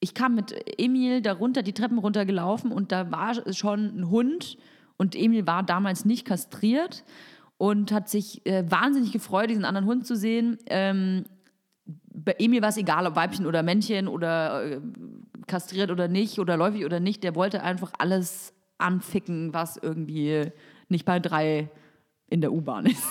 ich 0.00 0.14
kam 0.14 0.34
mit 0.34 0.54
Emil 0.78 1.22
da 1.22 1.32
runter, 1.32 1.62
die 1.62 1.72
Treppen 1.72 1.98
runtergelaufen 1.98 2.70
und 2.70 2.92
da 2.92 3.10
war 3.10 3.52
schon 3.52 3.98
ein 3.98 4.10
Hund 4.10 4.58
und 4.96 5.14
Emil 5.14 5.46
war 5.46 5.62
damals 5.62 6.04
nicht 6.04 6.26
kastriert 6.26 7.04
und 7.58 7.92
hat 7.92 8.08
sich 8.08 8.44
äh, 8.46 8.70
wahnsinnig 8.70 9.12
gefreut, 9.12 9.50
diesen 9.50 9.64
anderen 9.64 9.86
Hund 9.86 10.06
zu 10.06 10.16
sehen. 10.16 10.58
Ähm, 10.66 11.24
bei 11.84 12.34
Emil 12.38 12.62
war 12.62 12.70
es 12.70 12.76
egal, 12.76 13.06
ob 13.06 13.16
Weibchen 13.16 13.46
oder 13.46 13.62
Männchen 13.62 14.08
oder 14.08 14.64
äh, 14.64 14.80
kastriert 15.46 15.90
oder 15.90 16.08
nicht 16.08 16.38
oder 16.38 16.56
läufig 16.56 16.84
oder 16.84 17.00
nicht. 17.00 17.22
Der 17.24 17.34
wollte 17.34 17.62
einfach 17.62 17.92
alles 17.98 18.52
anficken, 18.78 19.52
was 19.52 19.76
irgendwie 19.76 20.50
nicht 20.88 21.04
bei 21.04 21.18
drei 21.18 21.70
in 22.28 22.40
der 22.40 22.52
U-Bahn 22.52 22.86
ist. 22.86 23.06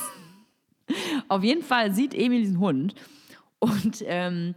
Auf 1.28 1.44
jeden 1.44 1.64
Fall 1.64 1.94
sieht 1.94 2.14
Emil 2.14 2.42
diesen 2.42 2.60
Hund 2.60 2.96
und 3.60 4.04
ähm, 4.06 4.56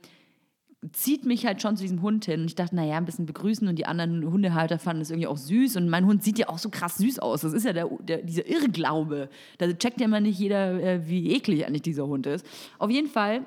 zieht 0.93 1.25
mich 1.25 1.45
halt 1.45 1.61
schon 1.61 1.77
zu 1.77 1.83
diesem 1.83 2.03
Hund 2.03 2.25
hin. 2.25 2.43
Und 2.43 2.47
ich 2.47 2.55
dachte, 2.55 2.77
naja, 2.77 2.97
ein 2.97 3.05
bisschen 3.05 3.27
begrüßen. 3.27 3.67
Und 3.67 3.77
die 3.77 3.87
anderen 3.87 4.31
Hundehalter 4.31 4.79
fanden 4.79 5.03
es 5.03 5.11
irgendwie 5.11 5.27
auch 5.27 5.37
süß. 5.37 5.77
Und 5.77 5.89
mein 5.89 6.07
Hund 6.07 6.23
sieht 6.23 6.39
ja 6.39 6.49
auch 6.49 6.59
so 6.59 6.71
krass 6.71 6.99
süß 6.99 7.19
aus. 7.19 7.41
Das 7.41 7.53
ist 7.53 7.65
ja 7.65 7.73
der, 7.73 7.89
der, 8.01 8.23
dieser 8.23 8.47
Irrglaube. 8.47 9.29
Da 9.59 9.73
checkt 9.73 10.01
ja 10.01 10.09
mal 10.09 10.21
nicht 10.21 10.39
jeder, 10.39 10.81
äh, 10.83 11.09
wie 11.09 11.33
eklig 11.33 11.67
eigentlich 11.67 11.83
dieser 11.83 12.07
Hund 12.07 12.27
ist. 12.27 12.47
Auf 12.79 12.91
jeden 12.91 13.09
Fall 13.09 13.47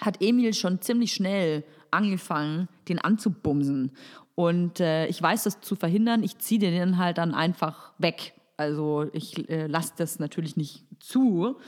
hat 0.00 0.22
Emil 0.22 0.54
schon 0.54 0.80
ziemlich 0.80 1.12
schnell 1.12 1.64
angefangen, 1.90 2.68
den 2.88 2.98
anzubumsen. 2.98 3.92
Und 4.34 4.80
äh, 4.80 5.06
ich 5.06 5.22
weiß 5.22 5.44
das 5.44 5.60
zu 5.60 5.76
verhindern. 5.76 6.22
Ich 6.22 6.38
ziehe 6.38 6.60
den 6.60 6.98
halt 6.98 7.18
dann 7.18 7.34
einfach 7.34 7.92
weg. 7.98 8.34
Also 8.56 9.08
ich 9.12 9.48
äh, 9.48 9.66
lasse 9.66 9.92
das 9.96 10.18
natürlich 10.18 10.56
nicht 10.56 10.84
zu. 11.00 11.58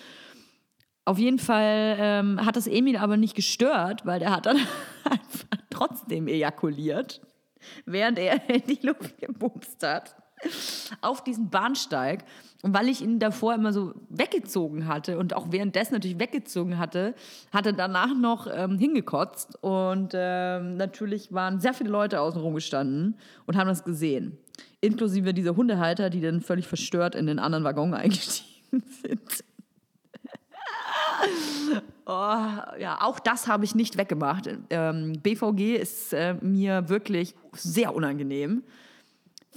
Auf 1.05 1.19
jeden 1.19 1.39
Fall 1.39 1.97
ähm, 1.99 2.45
hat 2.45 2.57
das 2.57 2.67
Emil 2.67 2.97
aber 2.97 3.17
nicht 3.17 3.37
gestört, 3.37 4.05
weil 4.07 4.19
der 4.19 4.35
hat 4.35 4.47
dann 4.47 4.57
einfach 5.05 5.59
trotzdem 5.71 6.27
ejakuliert, 6.27 7.21
während 7.85 8.19
er 8.19 8.49
in 8.51 8.63
die 8.67 8.87
Luft 8.87 9.19
gebumst 9.19 9.83
hat 9.85 10.17
auf 11.01 11.25
diesen 11.25 11.51
Bahnsteig. 11.51 12.25
Und 12.63 12.75
weil 12.75 12.89
ich 12.89 13.01
ihn 13.01 13.19
davor 13.19 13.55
immer 13.55 13.73
so 13.73 13.95
weggezogen 14.09 14.87
hatte 14.89 15.19
und 15.19 15.35
auch 15.35 15.47
währenddessen 15.51 15.95
natürlich 15.95 16.19
weggezogen 16.19 16.79
hatte, 16.79 17.15
hat 17.53 17.67
er 17.67 17.73
danach 17.73 18.15
noch 18.15 18.47
ähm, 18.53 18.79
hingekotzt. 18.79 19.63
Und 19.63 20.13
ähm, 20.15 20.77
natürlich 20.77 21.33
waren 21.33 21.61
sehr 21.61 21.75
viele 21.75 21.91
Leute 21.91 22.21
außen 22.21 22.41
rum 22.41 22.55
gestanden 22.55 23.17
und 23.47 23.57
haben 23.57 23.69
das 23.69 23.85
gesehen. 23.85 24.39
Inklusive 24.81 25.35
dieser 25.35 25.57
Hundehalter, 25.57 26.11
die 26.11 26.21
dann 26.21 26.41
völlig 26.41 26.67
verstört 26.67 27.15
in 27.15 27.27
den 27.27 27.39
anderen 27.39 27.65
Waggon 27.65 27.95
eingestiegen 27.95 28.83
sind. 29.03 29.45
Oh, 32.09 32.47
ja, 32.79 32.99
auch 33.01 33.19
das 33.19 33.49
habe 33.49 33.65
ich 33.65 33.75
nicht 33.75 33.97
weggemacht. 33.97 34.49
Ähm, 34.71 35.15
BVG 35.23 35.77
ist 35.77 36.13
äh, 36.13 36.35
mir 36.41 36.89
wirklich 36.89 37.35
sehr 37.53 37.95
unangenehm 37.95 38.63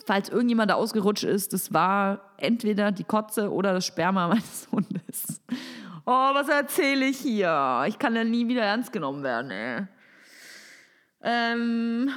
falls 0.06 0.30
irgendjemand 0.30 0.72
da 0.72 0.76
ausgerutscht 0.76 1.24
ist, 1.24 1.54
das 1.54 1.74
war 1.74 2.34
entweder 2.38 2.92
die 2.92 3.04
Kotze 3.04 3.52
oder 3.52 3.74
das 3.74 3.86
Sperma 3.86 4.28
meines 4.30 4.68
Hundes. 4.72 5.42
Oh, 6.06 6.34
was 6.34 6.48
erzähle 6.48 7.06
ich 7.06 7.20
hier? 7.20 7.84
Ich 7.88 8.00
kann 8.00 8.16
ja 8.16 8.24
nie 8.24 8.48
wieder 8.48 8.64
ernst 8.64 8.92
genommen 8.92 9.24
werden, 9.24 9.52
ey. 9.52 9.88
Ähm, 11.22 12.10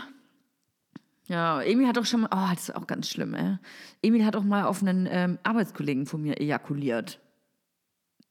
ja, 1.27 1.61
Emil 1.63 1.87
hat 1.87 1.99
auch 1.99 2.05
schon 2.05 2.23
mal, 2.23 2.31
oh, 2.33 2.55
das 2.55 2.69
ist 2.69 2.77
auch 2.77 2.87
ganz 2.87 3.09
schlimm, 3.09 3.35
ey. 3.35 3.59
Emil 4.03 4.25
hat 4.25 4.37
auch 4.37 4.45
mal 4.45 4.65
auf 4.65 4.83
einen 4.83 5.07
ähm, 5.11 5.39
Arbeitskollegen 5.43 6.07
von 6.07 6.23
mir 6.23 6.41
ejakuliert. 6.41 7.21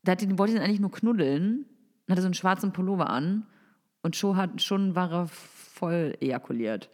Der 0.04 0.14
hat 0.14 0.22
den, 0.22 0.40
wollte 0.40 0.54
ihn 0.54 0.62
eigentlich 0.62 0.80
nur 0.80 0.92
knuddeln, 0.92 1.66
hatte 2.10 2.22
so 2.22 2.28
einen 2.28 2.34
schwarzen 2.34 2.74
Pullover 2.74 3.10
an 3.10 3.46
und 4.02 4.16
schon, 4.16 4.38
hat, 4.38 4.62
schon 4.62 4.96
war 4.96 5.12
er 5.12 5.30
voll 5.82 6.16
ejakuliert. 6.22 6.90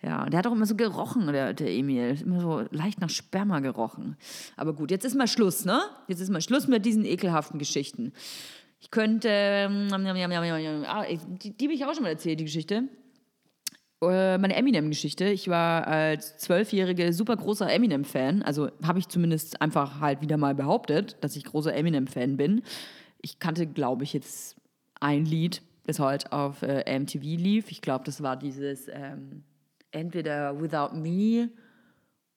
Ja, 0.00 0.26
der 0.26 0.38
hat 0.38 0.46
auch 0.46 0.52
immer 0.52 0.64
so 0.64 0.76
gerochen, 0.76 1.26
der, 1.26 1.52
der 1.54 1.70
Emil. 1.70 2.16
Immer 2.22 2.40
so 2.40 2.64
leicht 2.70 3.00
nach 3.00 3.10
Sperma 3.10 3.58
gerochen. 3.58 4.16
Aber 4.56 4.74
gut, 4.74 4.92
jetzt 4.92 5.04
ist 5.04 5.16
mal 5.16 5.26
Schluss, 5.26 5.64
ne? 5.64 5.80
Jetzt 6.06 6.20
ist 6.20 6.30
mal 6.30 6.40
Schluss 6.40 6.68
mit 6.68 6.86
diesen 6.86 7.04
ekelhaften 7.04 7.58
Geschichten. 7.58 8.12
Ich 8.80 8.92
könnte, 8.92 9.28
ähm, 9.28 9.88
ah, 9.90 11.04
die, 11.42 11.50
die 11.50 11.64
habe 11.64 11.74
ich 11.74 11.84
auch 11.84 11.94
schon 11.94 12.04
mal 12.04 12.10
erzählt, 12.10 12.38
die 12.38 12.44
Geschichte. 12.44 12.84
Äh, 14.00 14.38
meine 14.38 14.54
Eminem-Geschichte. 14.54 15.24
Ich 15.24 15.48
war 15.48 15.88
als 15.88 16.38
Zwölfjährige 16.38 17.12
super 17.12 17.36
großer 17.36 17.68
Eminem-Fan. 17.68 18.42
Also 18.42 18.70
habe 18.84 19.00
ich 19.00 19.08
zumindest 19.08 19.60
einfach 19.60 19.98
halt 19.98 20.20
wieder 20.20 20.36
mal 20.36 20.54
behauptet, 20.54 21.16
dass 21.22 21.34
ich 21.34 21.42
großer 21.42 21.74
Eminem-Fan 21.74 22.36
bin. 22.36 22.62
Ich 23.20 23.40
kannte, 23.40 23.66
glaube 23.66 24.04
ich, 24.04 24.12
jetzt 24.12 24.54
ein 25.00 25.24
Lied 25.24 25.60
das 25.88 25.98
heute 25.98 26.32
auf 26.32 26.62
äh, 26.62 26.98
MTV 26.98 27.22
lief. 27.22 27.70
Ich 27.70 27.80
glaube, 27.80 28.04
das 28.04 28.22
war 28.22 28.36
dieses 28.36 28.88
ähm, 28.88 29.42
entweder 29.90 30.60
Without 30.60 30.94
Me 30.94 31.48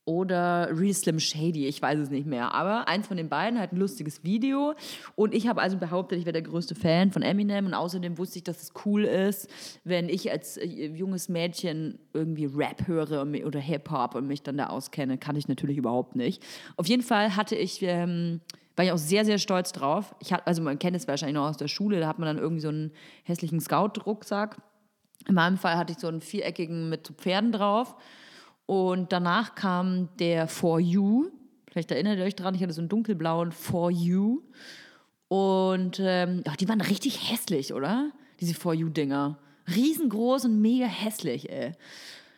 oder 0.05 0.69
Real 0.71 0.93
Slim 0.93 1.19
Shady, 1.19 1.67
ich 1.67 1.81
weiß 1.81 1.99
es 1.99 2.09
nicht 2.09 2.25
mehr. 2.25 2.53
Aber 2.53 2.87
eins 2.87 3.07
von 3.07 3.17
den 3.17 3.27
beiden 3.27 3.59
hat 3.59 3.73
ein 3.73 3.77
lustiges 3.77 4.23
Video. 4.23 4.73
Und 5.15 5.33
ich 5.33 5.47
habe 5.47 5.61
also 5.61 5.77
behauptet, 5.77 6.17
ich 6.17 6.25
wäre 6.25 6.33
der 6.33 6.41
größte 6.43 6.75
Fan 6.75 7.11
von 7.11 7.23
Eminem. 7.23 7.65
Und 7.65 7.73
außerdem 7.73 8.17
wusste 8.17 8.39
ich, 8.39 8.45
dass 8.45 8.63
es 8.63 8.71
cool 8.85 9.03
ist, 9.03 9.49
wenn 9.83 10.07
ich 10.07 10.31
als 10.31 10.55
äh, 10.55 10.65
junges 10.65 11.27
Mädchen 11.27 11.99
irgendwie 12.13 12.45
Rap 12.45 12.87
höre 12.87 13.21
oder 13.45 13.59
Hip-Hop 13.59 14.15
und 14.15 14.27
mich 14.27 14.43
dann 14.43 14.57
da 14.57 14.67
auskenne. 14.67 15.17
Kann 15.17 15.35
ich 15.35 15.49
natürlich 15.49 15.77
überhaupt 15.77 16.15
nicht. 16.15 16.41
Auf 16.77 16.87
jeden 16.87 17.03
Fall 17.03 17.35
hatte 17.35 17.55
ich 17.57 17.81
ähm, 17.81 18.39
war 18.81 18.85
ich 18.85 18.91
auch 18.91 18.97
sehr, 18.97 19.25
sehr 19.25 19.37
stolz 19.37 19.71
drauf. 19.71 20.15
Ich 20.19 20.33
hatte, 20.33 20.47
also 20.47 20.63
man 20.63 20.79
kennt 20.79 20.97
es 20.97 21.07
wahrscheinlich 21.07 21.35
noch 21.35 21.47
aus 21.47 21.57
der 21.57 21.67
Schule, 21.67 21.99
da 21.99 22.07
hat 22.07 22.17
man 22.17 22.25
dann 22.25 22.39
irgendwie 22.39 22.61
so 22.61 22.69
einen 22.69 22.91
hässlichen 23.23 23.59
Scout-Rucksack. 23.59 24.57
In 25.27 25.35
meinem 25.35 25.57
Fall 25.57 25.77
hatte 25.77 25.93
ich 25.93 25.99
so 25.99 26.07
einen 26.07 26.19
viereckigen 26.19 26.89
mit 26.89 27.13
Pferden 27.17 27.51
drauf. 27.51 27.95
Und 28.65 29.11
danach 29.11 29.53
kam 29.53 30.09
der 30.17 30.47
For 30.47 30.79
You, 30.79 31.29
Vielleicht 31.71 31.91
erinnert 31.91 32.17
ihr 32.17 32.25
euch 32.25 32.35
dran, 32.35 32.53
ich 32.53 32.61
hatte 32.61 32.73
so 32.73 32.81
einen 32.81 32.89
dunkelblauen 32.89 33.53
For 33.53 33.91
You. 33.91 34.41
Und 35.29 36.01
ähm, 36.03 36.43
oh, 36.45 36.53
die 36.59 36.67
waren 36.67 36.81
richtig 36.81 37.31
hässlich, 37.31 37.73
oder? 37.73 38.11
Diese 38.41 38.55
For 38.55 38.73
You-Dinger. 38.73 39.37
Riesengroß 39.73 40.45
und 40.45 40.59
mega 40.59 40.87
hässlich, 40.87 41.49
ey. 41.49 41.71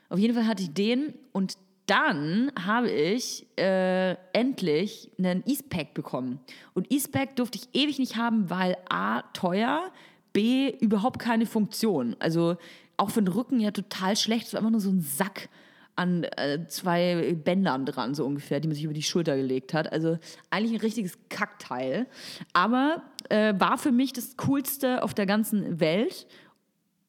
Auf 0.10 0.19
jeden 0.19 0.36
Fall 0.36 0.45
hatte 0.45 0.62
ich 0.62 0.73
den 0.73 1.15
und 1.32 1.58
dann 1.85 2.51
habe 2.57 2.89
ich 2.89 3.45
äh, 3.57 4.13
endlich 4.31 5.11
einen 5.17 5.43
Eastpack 5.45 5.93
bekommen. 5.93 6.39
Und 6.73 6.91
Eastpack 6.91 7.35
durfte 7.35 7.57
ich 7.57 7.67
ewig 7.73 7.99
nicht 7.99 8.15
haben, 8.15 8.49
weil 8.49 8.77
A, 8.89 9.21
teuer, 9.33 9.91
B, 10.31 10.69
überhaupt 10.79 11.19
keine 11.19 11.45
Funktion. 11.45 12.15
Also 12.19 12.57
auch 12.97 13.09
für 13.09 13.21
den 13.21 13.33
Rücken 13.33 13.59
ja 13.59 13.71
total 13.71 14.15
schlecht. 14.15 14.47
Es 14.47 14.53
war 14.53 14.59
einfach 14.59 14.71
nur 14.71 14.79
so 14.79 14.89
ein 14.89 15.01
Sack 15.01 15.49
an 15.95 16.23
äh, 16.23 16.65
zwei 16.67 17.33
Bändern 17.33 17.85
dran, 17.85 18.15
so 18.15 18.25
ungefähr, 18.25 18.59
die 18.59 18.67
man 18.67 18.75
sich 18.75 18.85
über 18.85 18.93
die 18.93 19.03
Schulter 19.03 19.35
gelegt 19.35 19.73
hat. 19.73 19.91
Also 19.91 20.17
eigentlich 20.49 20.73
ein 20.73 20.81
richtiges 20.81 21.17
Kackteil. 21.29 22.07
Aber 22.53 23.03
äh, 23.29 23.53
war 23.57 23.77
für 23.77 23.91
mich 23.91 24.13
das 24.13 24.37
Coolste 24.37 25.03
auf 25.03 25.13
der 25.13 25.25
ganzen 25.25 25.79
Welt. 25.79 26.27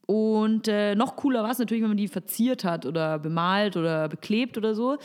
Und 0.07 0.69
äh, 0.69 0.95
noch 0.95 1.17
cooler 1.17 1.43
war 1.43 1.51
es 1.51 1.59
natürlich, 1.59 1.83
wenn 1.83 1.91
man 1.91 1.97
die 1.97 2.09
verziert 2.09 2.65
hat 2.65 2.85
oder 2.85 3.19
bemalt 3.19 3.77
oder 3.77 4.09
beklebt 4.09 4.59
oder 4.59 4.75
so. 4.75 4.99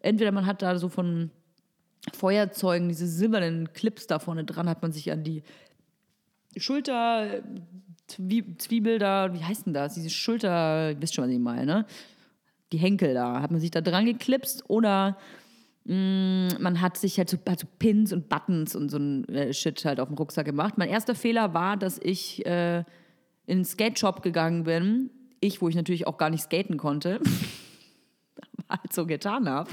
Entweder 0.00 0.32
man 0.32 0.46
hat 0.46 0.62
da 0.62 0.78
so 0.78 0.88
von 0.88 1.30
Feuerzeugen 2.14 2.88
diese 2.88 3.06
silbernen 3.06 3.72
Clips 3.72 4.06
da 4.06 4.18
vorne 4.18 4.44
dran, 4.44 4.68
hat 4.68 4.82
man 4.82 4.92
sich 4.92 5.10
an 5.10 5.24
die 5.24 5.42
Schulter, 6.56 7.42
Zwiebel 8.06 8.98
da, 8.98 9.34
wie 9.34 9.42
heißt 9.42 9.66
denn 9.66 9.74
das? 9.74 9.94
Diese 9.94 10.10
Schulter, 10.10 10.94
wisst 11.00 11.14
schon, 11.14 11.24
was 11.24 11.30
ich 11.30 11.38
meine, 11.38 11.66
ne? 11.66 11.86
Die 12.72 12.78
Henkel 12.78 13.14
da, 13.14 13.40
hat 13.40 13.50
man 13.50 13.60
sich 13.60 13.70
da 13.70 13.80
dran 13.80 14.06
geklipst 14.06 14.68
oder 14.68 15.16
mh, 15.84 15.94
mm, 15.94 16.48
man 16.62 16.80
hat 16.80 16.96
sich 16.96 17.18
halt 17.18 17.28
so, 17.28 17.36
halt 17.46 17.60
so, 17.60 17.66
Pins 17.78 18.12
und 18.12 18.28
Buttons 18.28 18.74
und 18.74 18.90
so 18.90 18.98
ein 18.98 19.28
äh, 19.28 19.52
Shit 19.52 19.84
halt 19.84 20.00
auf 20.00 20.08
dem 20.08 20.16
Rucksack 20.16 20.46
gemacht. 20.46 20.74
Mein 20.76 20.88
erster 20.88 21.14
Fehler 21.14 21.54
war, 21.54 21.76
dass 21.76 21.98
ich 22.02 22.44
äh, 22.46 22.84
in 23.46 23.58
den 23.58 23.64
Skate-Shop 23.64 24.22
gegangen 24.22 24.64
bin, 24.64 25.10
ich, 25.40 25.60
wo 25.60 25.68
ich 25.68 25.74
natürlich 25.74 26.06
auch 26.06 26.18
gar 26.18 26.30
nicht 26.30 26.42
skaten 26.42 26.76
konnte, 26.76 27.20
halt 28.68 28.92
so 28.92 29.06
getan 29.06 29.48
habe, 29.48 29.70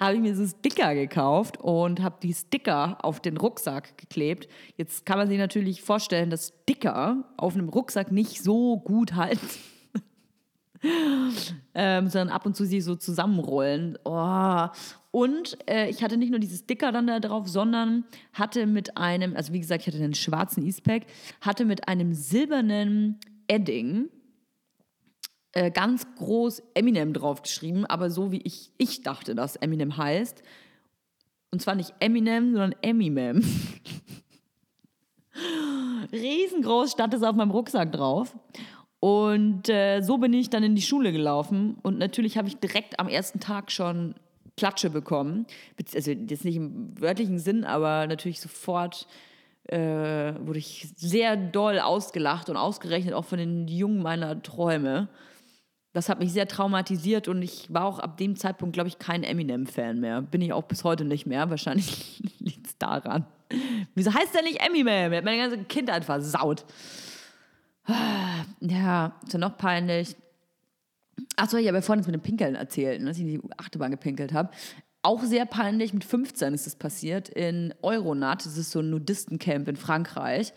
habe 0.00 0.14
ich 0.14 0.20
mir 0.20 0.36
so 0.36 0.46
Sticker 0.46 0.94
gekauft 0.94 1.58
und 1.58 2.02
habe 2.02 2.16
die 2.22 2.34
Sticker 2.34 2.98
auf 3.04 3.20
den 3.20 3.36
Rucksack 3.36 3.98
geklebt. 3.98 4.48
Jetzt 4.76 5.06
kann 5.06 5.18
man 5.18 5.28
sich 5.28 5.38
natürlich 5.38 5.82
vorstellen, 5.82 6.30
dass 6.30 6.52
Sticker 6.62 7.24
auf 7.36 7.54
einem 7.54 7.68
Rucksack 7.68 8.12
nicht 8.12 8.42
so 8.42 8.78
gut 8.78 9.14
halten. 9.14 9.48
ähm, 11.74 12.08
sondern 12.08 12.28
ab 12.28 12.46
und 12.46 12.56
zu 12.56 12.64
sie 12.64 12.80
so 12.80 12.96
zusammenrollen. 12.96 13.98
Oh. 14.04 14.66
Und 15.10 15.58
äh, 15.68 15.88
ich 15.88 16.02
hatte 16.02 16.16
nicht 16.16 16.30
nur 16.30 16.38
diese 16.38 16.58
Sticker 16.58 16.92
dann 16.92 17.06
da 17.06 17.20
drauf, 17.20 17.48
sondern 17.48 18.04
hatte 18.32 18.66
mit 18.66 18.96
einem, 18.96 19.36
also 19.36 19.52
wie 19.52 19.60
gesagt, 19.60 19.82
ich 19.82 19.86
hatte 19.86 20.02
einen 20.02 20.14
schwarzen 20.14 20.64
Eastpack, 20.64 21.06
hatte 21.40 21.64
mit 21.64 21.88
einem 21.88 22.12
silbernen 22.12 23.18
Edding 23.48 24.10
äh, 25.52 25.70
ganz 25.70 26.06
groß 26.16 26.62
Eminem 26.74 27.14
draufgeschrieben, 27.14 27.86
aber 27.86 28.10
so 28.10 28.30
wie 28.30 28.42
ich, 28.42 28.72
ich 28.76 29.02
dachte, 29.02 29.34
dass 29.34 29.56
Eminem 29.56 29.96
heißt. 29.96 30.42
Und 31.50 31.62
zwar 31.62 31.76
nicht 31.76 31.94
Eminem, 32.00 32.52
sondern 32.52 32.74
Eminem. 32.82 33.42
Riesengroß 36.12 36.92
stand 36.92 37.14
es 37.14 37.22
auf 37.22 37.34
meinem 37.34 37.52
Rucksack 37.52 37.92
drauf. 37.92 38.36
Und 39.00 39.68
äh, 39.68 40.00
so 40.00 40.18
bin 40.18 40.32
ich 40.32 40.50
dann 40.50 40.62
in 40.62 40.74
die 40.74 40.82
Schule 40.82 41.12
gelaufen. 41.12 41.76
Und 41.82 41.98
natürlich 41.98 42.38
habe 42.38 42.48
ich 42.48 42.56
direkt 42.58 42.98
am 42.98 43.08
ersten 43.08 43.40
Tag 43.40 43.70
schon 43.70 44.14
Klatsche 44.56 44.90
bekommen. 44.90 45.46
Also 45.94 46.10
jetzt 46.10 46.44
nicht 46.44 46.56
im 46.56 47.00
wörtlichen 47.00 47.38
Sinn, 47.38 47.64
aber 47.64 48.06
natürlich 48.06 48.40
sofort 48.40 49.06
äh, 49.64 50.34
wurde 50.40 50.58
ich 50.58 50.88
sehr 50.96 51.36
doll 51.36 51.78
ausgelacht 51.78 52.48
und 52.48 52.56
ausgerechnet 52.56 53.14
auch 53.14 53.24
von 53.24 53.38
den 53.38 53.68
Jungen 53.68 54.02
meiner 54.02 54.42
Träume. 54.42 55.08
Das 55.92 56.08
hat 56.08 56.20
mich 56.20 56.32
sehr 56.32 56.46
traumatisiert 56.46 57.26
und 57.26 57.42
ich 57.42 57.72
war 57.72 57.84
auch 57.84 57.98
ab 57.98 58.16
dem 58.18 58.36
Zeitpunkt, 58.36 58.74
glaube 58.74 58.88
ich, 58.88 58.98
kein 58.98 59.22
Eminem-Fan 59.22 59.98
mehr. 59.98 60.22
Bin 60.22 60.42
ich 60.42 60.52
auch 60.52 60.64
bis 60.64 60.84
heute 60.84 61.04
nicht 61.04 61.26
mehr. 61.26 61.48
Wahrscheinlich 61.50 62.22
liegt 62.38 62.66
es 62.66 62.78
daran. 62.78 63.26
Wieso 63.94 64.12
heißt 64.12 64.34
der 64.34 64.42
nicht 64.42 64.60
Eminem? 64.60 65.12
Er 65.12 65.18
hat 65.18 65.24
meine 65.24 65.38
ganze 65.38 65.64
Kindheit 65.64 66.04
versaut. 66.04 66.64
Ja, 68.60 69.14
ist 69.24 69.32
ja 69.32 69.38
noch 69.38 69.58
peinlich. 69.58 70.16
Achso, 71.36 71.56
ich 71.56 71.66
habe 71.66 71.78
ja 71.78 71.82
vorhin 71.82 72.04
mit 72.04 72.14
dem 72.14 72.22
Pinkeln 72.22 72.54
erzählt, 72.54 73.00
ne, 73.00 73.08
dass 73.08 73.18
ich 73.18 73.24
in 73.24 73.28
die 73.28 73.40
Achterbahn 73.58 73.90
gepinkelt 73.90 74.32
habe. 74.32 74.50
Auch 75.02 75.22
sehr 75.22 75.46
peinlich, 75.46 75.94
mit 75.94 76.04
15 76.04 76.52
ist 76.52 76.66
es 76.66 76.74
passiert, 76.74 77.28
in 77.28 77.72
Euronat, 77.80 78.44
das 78.44 78.56
ist 78.56 78.72
so 78.72 78.80
ein 78.80 78.90
Nudistencamp 78.90 79.68
in 79.68 79.76
Frankreich. 79.76 80.52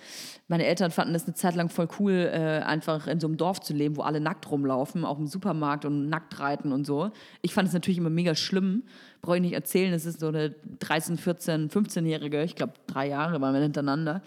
Meine 0.47 0.65
Eltern 0.65 0.89
fanden 0.89 1.13
das 1.13 1.25
eine 1.25 1.35
Zeit 1.35 1.53
lang 1.53 1.69
voll 1.69 1.87
cool, 1.99 2.13
äh, 2.33 2.63
einfach 2.65 3.05
in 3.05 3.19
so 3.19 3.27
einem 3.27 3.37
Dorf 3.37 3.61
zu 3.61 3.73
leben, 3.73 3.95
wo 3.95 4.01
alle 4.01 4.19
nackt 4.19 4.49
rumlaufen, 4.49 5.05
auch 5.05 5.19
im 5.19 5.27
Supermarkt 5.27 5.85
und 5.85 6.09
nackt 6.09 6.39
reiten 6.39 6.71
und 6.71 6.85
so. 6.85 7.11
Ich 7.43 7.53
fand 7.53 7.67
es 7.67 7.75
natürlich 7.75 7.99
immer 7.99 8.09
mega 8.09 8.33
schlimm, 8.33 8.85
brauche 9.21 9.35
ich 9.35 9.43
nicht 9.43 9.53
erzählen, 9.53 9.93
es 9.93 10.07
ist 10.07 10.19
so 10.19 10.29
eine 10.29 10.55
13, 10.79 11.17
14, 11.17 11.69
15-Jährige, 11.69 12.41
ich 12.43 12.55
glaube 12.55 12.73
drei 12.87 13.07
Jahre 13.07 13.39
waren 13.41 13.53
wir 13.53 13.61
hintereinander, 13.61 14.23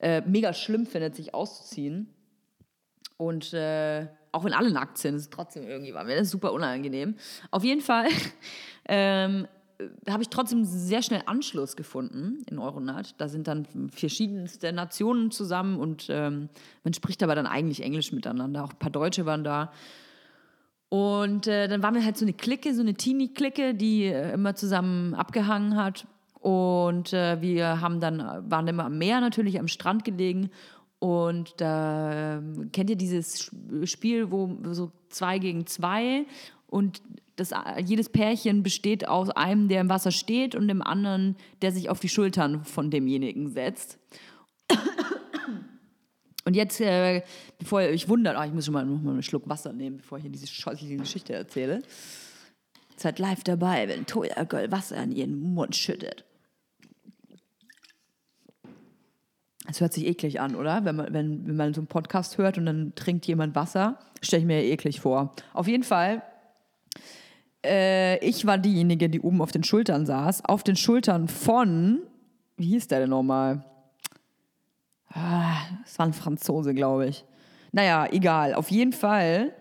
äh, 0.00 0.20
mega 0.26 0.52
schlimm 0.52 0.84
findet, 0.84 1.16
sich 1.16 1.32
auszuziehen. 1.32 2.08
Und 3.22 3.54
äh, 3.54 4.08
auch 4.32 4.42
wenn 4.42 4.52
alle 4.52 4.72
nackt 4.72 4.98
sind, 4.98 5.14
ist 5.14 5.32
trotzdem 5.32 5.62
irgendwie 5.62 5.94
war 5.94 6.02
mir 6.02 6.16
das 6.16 6.28
super 6.28 6.52
unangenehm. 6.52 7.14
Auf 7.52 7.62
jeden 7.62 7.80
Fall 7.80 8.06
ähm, 8.88 9.46
habe 10.08 10.22
ich 10.24 10.28
trotzdem 10.28 10.64
sehr 10.64 11.02
schnell 11.02 11.22
Anschluss 11.26 11.76
gefunden 11.76 12.42
in 12.50 12.58
Euronat. 12.58 13.14
Da 13.20 13.28
sind 13.28 13.46
dann 13.46 13.68
verschiedenste 13.90 14.72
Nationen 14.72 15.30
zusammen 15.30 15.78
und 15.78 16.06
ähm, 16.08 16.48
man 16.82 16.94
spricht 16.94 17.22
aber 17.22 17.36
dann 17.36 17.46
eigentlich 17.46 17.80
Englisch 17.80 18.10
miteinander. 18.10 18.64
Auch 18.64 18.72
ein 18.72 18.78
paar 18.80 18.90
Deutsche 18.90 19.24
waren 19.24 19.44
da. 19.44 19.70
Und 20.88 21.46
äh, 21.46 21.68
dann 21.68 21.84
waren 21.84 21.94
wir 21.94 22.04
halt 22.04 22.16
so 22.16 22.24
eine 22.24 22.34
Clique, 22.34 22.74
so 22.74 22.80
eine 22.80 22.94
Teenie-Clique, 22.94 23.74
die 23.74 24.06
äh, 24.06 24.32
immer 24.32 24.56
zusammen 24.56 25.14
abgehangen 25.14 25.76
hat. 25.76 26.08
Und 26.40 27.12
äh, 27.12 27.40
wir 27.40 27.80
haben 27.80 28.00
dann, 28.00 28.18
waren 28.50 28.66
immer 28.66 28.86
am 28.86 28.98
Meer 28.98 29.20
natürlich, 29.20 29.60
am 29.60 29.68
Strand 29.68 30.04
gelegen 30.04 30.50
und 31.02 31.54
da 31.56 32.36
ähm, 32.36 32.70
kennt 32.70 32.88
ihr 32.88 32.94
dieses 32.94 33.50
Spiel, 33.86 34.30
wo 34.30 34.56
so 34.70 34.92
zwei 35.08 35.40
gegen 35.40 35.66
zwei 35.66 36.26
und 36.68 37.02
das, 37.34 37.50
jedes 37.84 38.08
Pärchen 38.08 38.62
besteht 38.62 39.08
aus 39.08 39.28
einem, 39.30 39.66
der 39.66 39.80
im 39.80 39.88
Wasser 39.88 40.12
steht 40.12 40.54
und 40.54 40.68
dem 40.68 40.80
anderen, 40.80 41.34
der 41.60 41.72
sich 41.72 41.90
auf 41.90 41.98
die 41.98 42.08
Schultern 42.08 42.64
von 42.64 42.92
demjenigen 42.92 43.48
setzt. 43.48 43.98
Und 46.44 46.54
jetzt, 46.54 46.80
äh, 46.80 47.22
bevor 47.58 47.82
ihr 47.82 47.88
euch 47.88 48.08
wundert, 48.08 48.36
oh, 48.38 48.42
ich 48.44 48.52
muss 48.52 48.66
schon 48.66 48.74
mal 48.74 48.84
mal 48.84 49.10
einen 49.10 49.24
Schluck 49.24 49.48
Wasser 49.48 49.72
nehmen, 49.72 49.96
bevor 49.96 50.18
ich 50.18 50.22
hier 50.22 50.30
diese 50.30 50.46
scheußliche 50.46 50.98
Geschichte 50.98 51.32
erzähle. 51.32 51.82
Seid 52.96 53.18
live 53.18 53.42
dabei, 53.42 53.88
wenn 53.88 54.06
Toya 54.06 54.44
Girl 54.44 54.70
Wasser 54.70 55.02
in 55.02 55.10
ihren 55.10 55.40
Mund 55.40 55.74
schüttet. 55.74 56.24
Es 59.72 59.80
hört 59.80 59.94
sich 59.94 60.06
eklig 60.06 60.38
an, 60.38 60.54
oder? 60.54 60.84
Wenn 60.84 60.96
man, 60.96 61.14
wenn, 61.14 61.46
wenn 61.46 61.56
man 61.56 61.72
so 61.72 61.80
einen 61.80 61.86
Podcast 61.86 62.36
hört 62.36 62.58
und 62.58 62.66
dann 62.66 62.94
trinkt 62.94 63.26
jemand 63.26 63.54
Wasser, 63.54 63.98
stelle 64.20 64.40
ich 64.40 64.46
mir 64.46 64.62
ja 64.62 64.70
eklig 64.70 65.00
vor. 65.00 65.34
Auf 65.54 65.66
jeden 65.66 65.82
Fall, 65.82 66.20
äh, 67.64 68.18
ich 68.18 68.44
war 68.44 68.58
diejenige, 68.58 69.08
die 69.08 69.22
oben 69.22 69.40
auf 69.40 69.50
den 69.50 69.64
Schultern 69.64 70.04
saß. 70.04 70.44
Auf 70.44 70.62
den 70.62 70.76
Schultern 70.76 71.26
von, 71.26 72.00
wie 72.58 72.66
hieß 72.66 72.88
der 72.88 73.00
denn 73.00 73.08
nochmal? 73.08 73.64
Ah, 75.08 75.56
das 75.84 75.98
war 75.98 76.04
ein 76.04 76.12
Franzose, 76.12 76.74
glaube 76.74 77.06
ich. 77.06 77.24
Naja, 77.72 78.06
egal. 78.12 78.52
Auf 78.52 78.70
jeden 78.70 78.92
Fall 78.92 79.54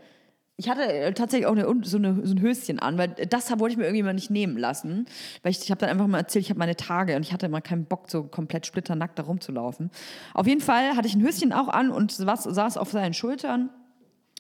ich 0.62 0.70
hatte 0.70 0.84
äh, 0.84 1.12
tatsächlich 1.14 1.48
auch 1.48 1.56
eine, 1.56 1.66
so, 1.84 1.98
eine, 1.98 2.22
so 2.24 2.36
ein 2.36 2.40
Höschen 2.40 2.78
an, 2.78 3.00
weil 3.00 3.08
das 3.08 3.50
wollte 3.58 3.74
ich 3.74 3.78
mir 3.78 3.86
irgendwie 3.86 4.04
mal 4.04 4.14
nicht 4.14 4.30
nehmen 4.30 4.58
lassen. 4.58 5.08
Weil 5.42 5.52
ich, 5.52 5.64
ich 5.64 5.72
habe 5.72 5.80
dann 5.80 5.90
einfach 5.90 6.06
mal 6.06 6.20
erzählt, 6.20 6.46
ich 6.46 6.52
habe 6.52 6.60
meine 6.60 6.76
Tage 6.76 7.16
und 7.16 7.24
ich 7.24 7.34
hatte 7.34 7.48
immer 7.48 7.62
keinen 7.62 7.86
Bock, 7.86 8.12
so 8.12 8.24
komplett 8.24 8.68
splitternackt 8.68 9.18
da 9.18 9.24
rumzulaufen. 9.24 9.90
Auf 10.36 10.46
jeden 10.46 10.62
Fall 10.62 10.96
hatte 10.96 11.08
ich 11.08 11.16
ein 11.16 11.24
Höschen 11.24 11.52
auch 11.52 11.68
an 11.68 11.90
und 11.90 12.12
saß, 12.12 12.44
saß 12.44 12.78
auf 12.78 12.92
seinen 12.92 13.16
Schultern. 13.16 13.72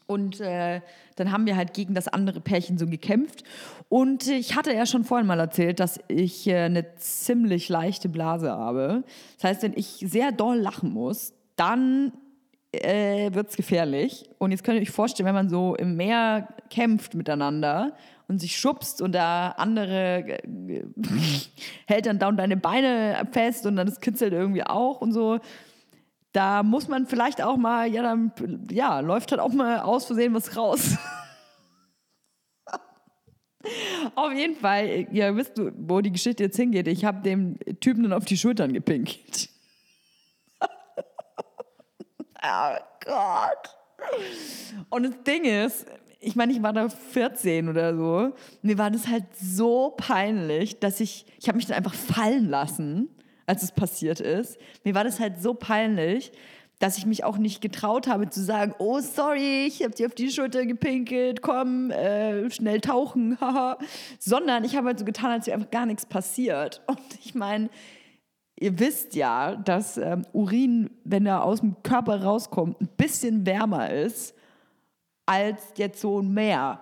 Und 0.05 0.41
äh, 0.41 0.81
dann 1.15 1.31
haben 1.31 1.47
wir 1.47 1.55
halt 1.55 1.73
gegen 1.73 1.95
das 1.95 2.07
andere 2.07 2.39
Pärchen 2.39 2.77
so 2.77 2.85
gekämpft. 2.85 3.43
Und 3.89 4.27
ich 4.27 4.55
hatte 4.55 4.73
ja 4.73 4.85
schon 4.85 5.05
vorhin 5.05 5.25
mal 5.25 5.39
erzählt, 5.39 5.79
dass 5.79 5.99
ich 6.07 6.45
äh, 6.47 6.65
eine 6.65 6.95
ziemlich 6.97 7.67
leichte 7.67 8.09
Blase 8.09 8.51
habe. 8.51 9.03
Das 9.37 9.49
heißt, 9.49 9.63
wenn 9.63 9.73
ich 9.73 10.05
sehr 10.07 10.31
doll 10.31 10.57
lachen 10.57 10.91
muss, 10.91 11.33
dann 11.55 12.11
äh, 12.71 13.33
wird 13.33 13.49
es 13.49 13.57
gefährlich. 13.57 14.29
Und 14.37 14.51
jetzt 14.51 14.63
könnt 14.63 14.77
ihr 14.77 14.81
euch 14.81 14.91
vorstellen, 14.91 15.27
wenn 15.27 15.35
man 15.35 15.49
so 15.49 15.75
im 15.75 15.95
Meer 15.95 16.47
kämpft 16.69 17.15
miteinander 17.15 17.95
und 18.27 18.39
sich 18.39 18.57
schubst 18.57 19.01
und 19.01 19.11
der 19.11 19.55
andere 19.57 20.39
hält 21.85 22.05
dann 22.05 22.19
down 22.19 22.37
deine 22.37 22.57
Beine 22.57 23.27
fest 23.31 23.65
und 23.65 23.75
dann 23.75 23.87
das 23.87 23.99
kitzelt 23.99 24.33
irgendwie 24.33 24.63
auch 24.63 25.01
und 25.01 25.11
so. 25.11 25.39
Da 26.31 26.63
muss 26.63 26.87
man 26.87 27.07
vielleicht 27.07 27.41
auch 27.41 27.57
mal, 27.57 27.91
ja, 27.91 28.03
dann, 28.03 28.31
ja, 28.71 29.01
läuft 29.01 29.31
halt 29.31 29.41
auch 29.41 29.51
mal 29.51 29.81
aus 29.81 30.05
Versehen 30.05 30.33
was 30.33 30.55
raus. 30.55 30.95
Auf 34.15 34.33
jeden 34.33 34.55
Fall, 34.55 35.07
ihr 35.11 35.35
wisst, 35.35 35.61
wo 35.77 36.01
die 36.01 36.11
Geschichte 36.11 36.43
jetzt 36.43 36.55
hingeht. 36.55 36.87
Ich 36.87 37.05
habe 37.05 37.21
dem 37.21 37.57
Typen 37.79 38.03
dann 38.03 38.13
auf 38.13 38.25
die 38.25 38.37
Schultern 38.37 38.73
gepinkelt. 38.73 39.50
Oh 42.43 42.75
Gott. 43.05 43.77
Und 44.89 45.03
das 45.03 45.23
Ding 45.23 45.45
ist, 45.45 45.85
ich 46.19 46.35
meine, 46.35 46.53
ich 46.53 46.61
war 46.61 46.73
da 46.73 46.87
14 46.89 47.67
oder 47.67 47.95
so. 47.95 48.33
Mir 48.61 48.77
war 48.77 48.91
das 48.91 49.07
halt 49.07 49.25
so 49.39 49.93
peinlich, 49.97 50.79
dass 50.79 50.99
ich, 50.99 51.25
ich 51.39 51.47
habe 51.47 51.57
mich 51.57 51.65
dann 51.65 51.77
einfach 51.77 51.95
fallen 51.95 52.49
lassen, 52.49 53.09
als 53.47 53.63
es 53.63 53.71
passiert 53.71 54.19
ist. 54.19 54.57
Mir 54.83 54.95
war 54.95 55.03
das 55.03 55.19
halt 55.19 55.41
so 55.41 55.53
peinlich, 55.53 56.31
dass 56.81 56.97
ich 56.97 57.05
mich 57.05 57.23
auch 57.23 57.37
nicht 57.37 57.61
getraut 57.61 58.07
habe 58.07 58.29
zu 58.29 58.43
sagen, 58.43 58.73
oh 58.79 58.99
sorry, 58.99 59.65
ich 59.67 59.83
habe 59.83 59.93
dir 59.93 60.07
auf 60.07 60.15
die 60.15 60.31
Schulter 60.31 60.65
gepinkelt, 60.65 61.41
komm, 61.41 61.91
äh, 61.91 62.49
schnell 62.49 62.81
tauchen, 62.81 63.37
haha. 63.41 63.77
Sondern 64.19 64.63
ich 64.63 64.75
habe 64.75 64.87
halt 64.87 64.99
so 64.99 65.05
getan, 65.05 65.31
als 65.31 65.47
wäre 65.47 65.55
einfach 65.55 65.71
gar 65.71 65.85
nichts 65.85 66.05
passiert. 66.05 66.81
Und 66.87 66.99
ich 67.23 67.35
meine, 67.35 67.69
ihr 68.61 68.79
wisst 68.79 69.15
ja, 69.15 69.55
dass 69.55 69.97
ähm, 69.97 70.25
Urin, 70.33 70.91
wenn 71.03 71.25
er 71.25 71.43
aus 71.43 71.61
dem 71.61 71.81
Körper 71.81 72.23
rauskommt, 72.23 72.79
ein 72.79 72.89
bisschen 72.95 73.45
wärmer 73.45 73.89
ist 73.89 74.35
als 75.25 75.61
jetzt 75.75 75.99
so 75.99 76.21
ein 76.21 76.31
Meer 76.31 76.79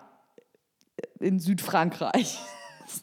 in 1.19 1.39
Südfrankreich. 1.39 2.39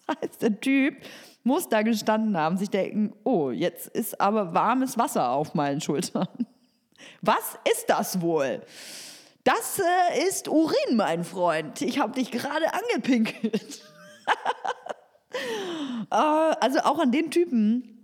Das 0.09 0.17
heißt, 0.21 0.43
der 0.43 0.61
Typ 0.61 0.97
muss 1.45 1.69
da 1.69 1.83
gestanden 1.83 2.37
haben, 2.37 2.57
sich 2.57 2.71
denken, 2.71 3.15
oh, 3.23 3.53
jetzt 3.53 3.87
ist 3.87 4.21
aber 4.21 4.53
warmes 4.53 4.99
Wasser 4.99 5.31
auf 5.31 5.55
meinen 5.55 5.81
Schultern. 5.81 6.27
Was 7.23 7.57
ist 7.71 7.89
das 7.89 8.21
wohl? 8.21 8.63
Das 9.45 9.79
äh, 9.79 10.27
ist 10.27 10.49
Urin, 10.49 10.97
mein 10.97 11.23
Freund. 11.23 11.83
Ich 11.83 12.01
habe 12.01 12.15
dich 12.15 12.33
gerade 12.33 12.67
angepinkelt. 12.75 13.81
äh, 16.11 16.17
also 16.17 16.81
auch 16.81 16.99
an 16.99 17.13
den 17.13 17.31
Typen, 17.31 17.96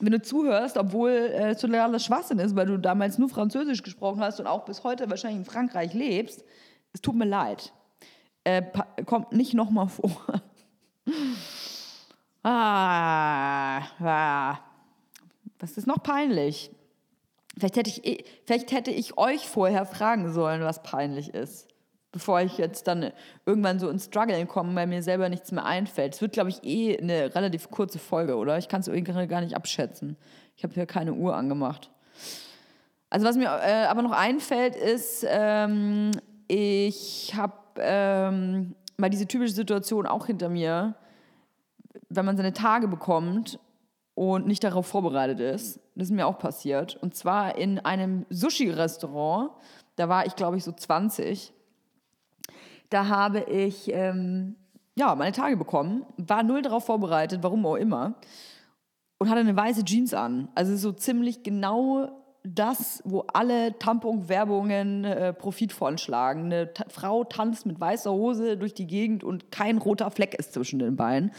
wenn 0.00 0.12
du 0.12 0.22
zuhörst, 0.22 0.76
obwohl 0.76 1.10
äh, 1.10 1.50
es 1.50 1.60
totaler 1.60 1.98
Schwachsinn 1.98 2.38
ist, 2.38 2.54
weil 2.56 2.66
du 2.66 2.78
damals 2.78 3.18
nur 3.18 3.28
Französisch 3.28 3.82
gesprochen 3.82 4.20
hast 4.20 4.40
und 4.40 4.46
auch 4.46 4.64
bis 4.64 4.84
heute 4.84 5.10
wahrscheinlich 5.10 5.40
in 5.40 5.44
Frankreich 5.44 5.94
lebst, 5.94 6.44
es 6.92 7.00
tut 7.00 7.14
mir 7.14 7.26
leid. 7.26 7.72
Äh, 8.44 8.62
kommt 9.04 9.32
nicht 9.32 9.54
nochmal 9.54 9.88
vor. 9.88 10.10
ah, 12.42 13.80
ah, 14.00 14.58
was 15.58 15.76
ist 15.76 15.86
noch 15.86 16.02
peinlich? 16.02 16.70
Vielleicht 17.58 17.76
hätte, 17.76 17.90
ich, 17.90 18.04
eh, 18.06 18.24
vielleicht 18.44 18.72
hätte 18.72 18.90
ich 18.90 19.18
euch 19.18 19.48
vorher 19.48 19.84
fragen 19.84 20.32
sollen, 20.32 20.62
was 20.62 20.82
peinlich 20.82 21.34
ist. 21.34 21.67
Bevor 22.10 22.40
ich 22.40 22.56
jetzt 22.56 22.86
dann 22.88 23.12
irgendwann 23.44 23.78
so 23.78 23.88
ins 23.90 24.06
Struggle 24.06 24.46
komme, 24.46 24.74
weil 24.74 24.86
mir 24.86 25.02
selber 25.02 25.28
nichts 25.28 25.52
mehr 25.52 25.66
einfällt. 25.66 26.14
Es 26.14 26.22
wird, 26.22 26.32
glaube 26.32 26.48
ich, 26.48 26.64
eh 26.64 26.98
eine 26.98 27.34
relativ 27.34 27.70
kurze 27.70 27.98
Folge, 27.98 28.36
oder? 28.36 28.56
Ich 28.56 28.68
kann 28.68 28.80
es 28.80 28.88
irgendwie 28.88 29.26
gar 29.26 29.42
nicht 29.42 29.54
abschätzen. 29.54 30.16
Ich 30.56 30.64
habe 30.64 30.72
hier 30.72 30.86
keine 30.86 31.12
Uhr 31.12 31.36
angemacht. 31.36 31.90
Also 33.10 33.26
was 33.26 33.36
mir 33.36 33.46
äh, 33.46 33.86
aber 33.86 34.02
noch 34.02 34.12
einfällt, 34.12 34.74
ist, 34.74 35.24
ähm, 35.28 36.10
ich 36.46 37.34
habe 37.34 37.54
ähm, 37.78 38.74
mal 38.96 39.10
diese 39.10 39.26
typische 39.26 39.54
Situation 39.54 40.06
auch 40.06 40.26
hinter 40.26 40.48
mir, 40.48 40.94
wenn 42.08 42.24
man 42.24 42.36
seine 42.36 42.52
Tage 42.52 42.88
bekommt 42.88 43.58
und 44.14 44.46
nicht 44.46 44.64
darauf 44.64 44.86
vorbereitet 44.86 45.40
ist. 45.40 45.78
Das 45.94 46.08
ist 46.08 46.10
mir 46.10 46.26
auch 46.26 46.38
passiert. 46.38 46.96
Und 46.96 47.14
zwar 47.14 47.56
in 47.56 47.78
einem 47.78 48.26
Sushi-Restaurant. 48.30 49.50
Da 49.96 50.08
war 50.08 50.26
ich, 50.26 50.34
glaube 50.36 50.56
ich, 50.56 50.64
so 50.64 50.72
20. 50.72 51.52
Da 52.90 53.08
habe 53.08 53.40
ich 53.40 53.90
ähm, 53.92 54.56
ja, 54.98 55.14
meine 55.14 55.32
Tage 55.32 55.56
bekommen, 55.56 56.04
war 56.16 56.42
null 56.42 56.62
darauf 56.62 56.84
vorbereitet, 56.84 57.42
warum 57.42 57.64
auch 57.64 57.76
immer. 57.76 58.14
Und 59.18 59.30
hatte 59.30 59.40
eine 59.40 59.56
weiße 59.56 59.84
Jeans 59.84 60.12
an. 60.12 60.48
Also 60.54 60.76
so 60.76 60.92
ziemlich 60.92 61.44
genau 61.44 62.10
das, 62.42 63.02
wo 63.04 63.24
alle 63.32 63.78
Tampon-Werbungen 63.78 65.04
äh, 65.04 65.32
Profit 65.32 65.72
von 65.72 65.98
schlagen. 65.98 66.46
Eine 66.46 66.72
Ta 66.72 66.84
Frau 66.88 67.24
tanzt 67.24 67.64
mit 67.64 67.80
weißer 67.80 68.12
Hose 68.12 68.56
durch 68.56 68.74
die 68.74 68.86
Gegend 68.86 69.22
und 69.22 69.52
kein 69.52 69.78
roter 69.78 70.10
Fleck 70.10 70.34
ist 70.34 70.52
zwischen 70.52 70.78
den 70.78 70.96
Beinen. 70.96 71.30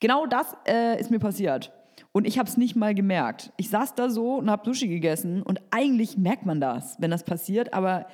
Genau 0.00 0.26
das 0.26 0.56
äh, 0.66 1.00
ist 1.00 1.10
mir 1.10 1.18
passiert. 1.18 1.72
Und 2.12 2.26
ich 2.26 2.38
habe 2.38 2.48
es 2.48 2.56
nicht 2.56 2.76
mal 2.76 2.94
gemerkt. 2.94 3.52
Ich 3.56 3.70
saß 3.70 3.94
da 3.94 4.08
so 4.08 4.34
und 4.36 4.50
habe 4.50 4.64
Sushi 4.64 4.88
gegessen 4.88 5.42
und 5.42 5.60
eigentlich 5.70 6.16
merkt 6.16 6.46
man 6.46 6.60
das, 6.60 6.96
wenn 7.00 7.10
das 7.10 7.24
passiert, 7.24 7.72
aber 7.72 8.06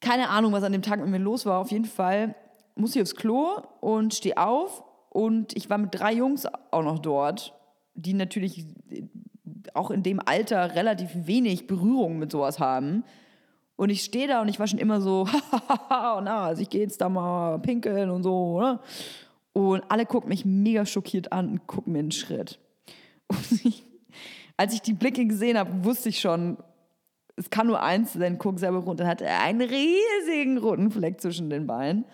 keine 0.00 0.28
Ahnung, 0.30 0.52
was 0.52 0.64
an 0.64 0.72
dem 0.72 0.82
Tag 0.82 1.00
mit 1.00 1.08
mir 1.08 1.18
los 1.18 1.46
war. 1.46 1.60
Auf 1.60 1.70
jeden 1.70 1.84
Fall 1.84 2.34
muss 2.74 2.96
ich 2.96 3.02
aufs 3.02 3.14
Klo 3.14 3.62
und 3.80 4.14
stehe 4.14 4.38
auf 4.38 4.82
und 5.10 5.56
ich 5.56 5.68
war 5.68 5.78
mit 5.78 5.90
drei 5.92 6.12
Jungs 6.12 6.46
auch 6.70 6.82
noch 6.82 6.98
dort, 6.98 7.54
die 7.94 8.14
natürlich 8.14 8.66
auch 9.74 9.90
in 9.90 10.02
dem 10.02 10.20
Alter 10.24 10.74
relativ 10.74 11.10
wenig 11.14 11.66
Berührung 11.66 12.18
mit 12.18 12.32
sowas 12.32 12.58
haben. 12.58 13.04
Und 13.76 13.90
ich 13.90 14.02
stehe 14.02 14.28
da 14.28 14.42
und 14.42 14.48
ich 14.48 14.58
war 14.58 14.66
schon 14.66 14.78
immer 14.78 15.00
so, 15.00 15.26
na, 15.90 16.44
also 16.44 16.62
ich 16.62 16.70
gehe 16.70 16.82
jetzt 16.82 17.00
da 17.00 17.08
mal 17.08 17.58
pinkeln 17.58 18.10
und 18.10 18.22
so. 18.22 18.60
Ne? 18.60 18.80
Und 19.52 19.82
alle 19.88 20.06
gucken 20.06 20.28
mich 20.28 20.44
mega 20.44 20.86
schockiert 20.86 21.32
an 21.32 21.48
und 21.48 21.66
gucken 21.66 21.92
mir 21.92 22.00
einen 22.00 22.12
Schritt. 22.12 22.58
Ich, 23.64 23.84
als 24.56 24.74
ich 24.74 24.82
die 24.82 24.92
Blicke 24.92 25.24
gesehen 25.24 25.56
habe, 25.56 25.84
wusste 25.84 26.10
ich 26.10 26.20
schon, 26.20 26.58
es 27.40 27.48
kann 27.48 27.66
nur 27.66 27.82
eins 27.82 28.12
sein, 28.12 28.36
guck 28.38 28.58
selber 28.58 28.78
runter, 28.78 29.06
hat 29.06 29.22
er 29.22 29.42
einen 29.42 29.62
riesigen 29.62 30.58
roten 30.58 30.90
Fleck 30.90 31.20
zwischen 31.20 31.48
den 31.48 31.66
Beinen. 31.66 32.04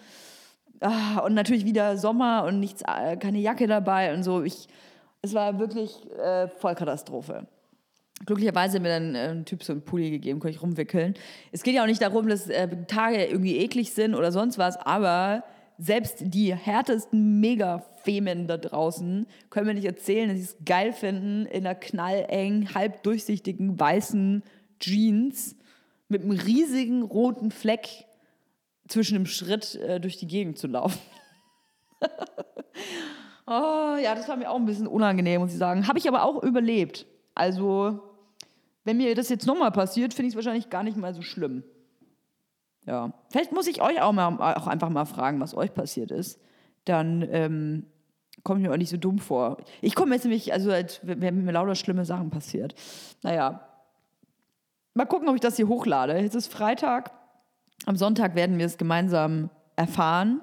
Ah, 0.80 1.18
und 1.18 1.34
natürlich 1.34 1.64
wieder 1.64 1.96
Sommer 1.96 2.44
und 2.44 2.60
nichts, 2.60 2.82
äh, 2.82 3.16
keine 3.16 3.38
Jacke 3.38 3.66
dabei 3.66 4.14
und 4.14 4.22
so. 4.22 4.42
Ich, 4.42 4.68
es 5.22 5.34
war 5.34 5.58
wirklich 5.58 5.90
äh, 6.16 6.46
Vollkatastrophe. 6.46 7.46
Glücklicherweise 8.24 8.76
hat 8.76 8.82
mir 8.82 8.88
dann 8.88 9.14
äh, 9.14 9.28
ein 9.30 9.44
Typ 9.44 9.64
so 9.64 9.72
einen 9.72 9.82
Pulli 9.82 10.10
gegeben, 10.10 10.38
konnte 10.38 10.56
ich 10.56 10.62
rumwickeln. 10.62 11.14
Es 11.50 11.64
geht 11.64 11.74
ja 11.74 11.82
auch 11.82 11.88
nicht 11.88 12.02
darum, 12.02 12.28
dass 12.28 12.48
äh, 12.48 12.68
Tage 12.86 13.24
irgendwie 13.24 13.56
eklig 13.56 13.94
sind 13.94 14.14
oder 14.14 14.30
sonst 14.30 14.58
was, 14.58 14.76
aber 14.76 15.42
selbst 15.78 16.18
die 16.20 16.54
härtesten 16.54 17.40
Mega-Femen 17.40 18.46
da 18.46 18.58
draußen 18.58 19.26
können 19.50 19.66
mir 19.66 19.74
nicht 19.74 19.86
erzählen, 19.86 20.28
dass 20.28 20.38
sie 20.38 20.44
es 20.44 20.56
geil 20.64 20.92
finden, 20.92 21.46
in 21.46 21.66
einer 21.66 21.74
knallengen, 21.74 22.74
halb 22.74 23.02
durchsichtigen, 23.02 23.78
weißen 23.78 24.42
Jeans 24.80 25.56
mit 26.08 26.22
einem 26.22 26.32
riesigen 26.32 27.02
roten 27.02 27.50
Fleck 27.50 28.06
zwischen 28.88 29.14
dem 29.14 29.26
Schritt 29.26 29.74
äh, 29.76 30.00
durch 30.00 30.16
die 30.16 30.26
Gegend 30.26 30.58
zu 30.58 30.66
laufen. 30.66 31.00
oh, 33.46 33.96
ja, 34.02 34.14
das 34.14 34.28
war 34.28 34.36
mir 34.36 34.50
auch 34.50 34.56
ein 34.56 34.66
bisschen 34.66 34.86
unangenehm, 34.86 35.40
muss 35.40 35.52
ich 35.52 35.58
sagen. 35.58 35.88
Habe 35.88 35.98
ich 35.98 36.08
aber 36.08 36.24
auch 36.24 36.42
überlebt. 36.42 37.06
Also, 37.34 38.00
wenn 38.84 38.98
mir 38.98 39.14
das 39.14 39.28
jetzt 39.28 39.46
nochmal 39.46 39.72
passiert, 39.72 40.14
finde 40.14 40.28
ich 40.28 40.32
es 40.32 40.36
wahrscheinlich 40.36 40.70
gar 40.70 40.82
nicht 40.82 40.96
mal 40.96 41.14
so 41.14 41.22
schlimm. 41.22 41.64
Ja, 42.86 43.12
vielleicht 43.30 43.52
muss 43.52 43.66
ich 43.66 43.82
euch 43.82 44.00
auch, 44.00 44.12
mal, 44.12 44.36
auch 44.54 44.68
einfach 44.68 44.90
mal 44.90 45.06
fragen, 45.06 45.40
was 45.40 45.56
euch 45.56 45.74
passiert 45.74 46.12
ist. 46.12 46.40
Dann 46.84 47.26
ähm, 47.32 47.86
komme 48.44 48.60
ich 48.60 48.66
mir 48.66 48.72
auch 48.72 48.78
nicht 48.78 48.90
so 48.90 48.96
dumm 48.96 49.18
vor. 49.18 49.56
Ich 49.82 49.96
komme 49.96 50.14
jetzt 50.14 50.22
nämlich, 50.22 50.52
also 50.52 50.70
als 50.70 51.00
wären 51.02 51.44
mir 51.44 51.52
lauter 51.52 51.74
schlimme 51.74 52.04
Sachen 52.04 52.30
passiert. 52.30 52.76
Naja, 53.22 53.68
mal 54.96 55.04
gucken, 55.04 55.28
ob 55.28 55.34
ich 55.34 55.40
das 55.40 55.56
hier 55.56 55.68
hochlade. 55.68 56.18
Jetzt 56.18 56.34
ist 56.34 56.52
Freitag. 56.52 57.12
Am 57.84 57.96
Sonntag 57.96 58.34
werden 58.34 58.58
wir 58.58 58.66
es 58.66 58.78
gemeinsam 58.78 59.50
erfahren. 59.76 60.40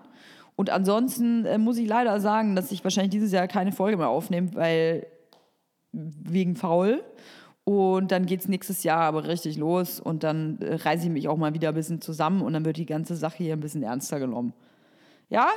Und 0.56 0.70
ansonsten 0.70 1.46
äh, 1.46 1.58
muss 1.58 1.78
ich 1.78 1.88
leider 1.88 2.20
sagen, 2.20 2.56
dass 2.56 2.72
ich 2.72 2.84
wahrscheinlich 2.84 3.12
dieses 3.12 3.32
Jahr 3.32 3.48
keine 3.48 3.72
Folge 3.72 3.98
mehr 3.98 4.10
aufnehme, 4.10 4.54
weil 4.54 5.08
wegen 5.92 6.56
faul. 6.56 7.04
Und 7.66 8.12
dann 8.12 8.26
geht 8.26 8.42
es 8.42 8.48
nächstes 8.48 8.84
Jahr 8.84 9.02
aber 9.02 9.28
richtig 9.28 9.58
los 9.58 10.00
und 10.00 10.24
dann 10.24 10.60
äh, 10.60 10.76
reiße 10.76 11.06
ich 11.06 11.12
mich 11.12 11.28
auch 11.28 11.38
mal 11.38 11.54
wieder 11.54 11.70
ein 11.70 11.76
bisschen 11.76 12.02
zusammen 12.02 12.42
und 12.42 12.54
dann 12.54 12.66
wird 12.66 12.78
die 12.78 12.86
ganze 12.86 13.16
Sache 13.16 13.38
hier 13.38 13.54
ein 13.54 13.62
bisschen 13.62 13.84
ernster 13.84 14.20
genommen. 14.20 14.54
Ja? 15.30 15.48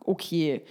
Okay. 0.00 0.62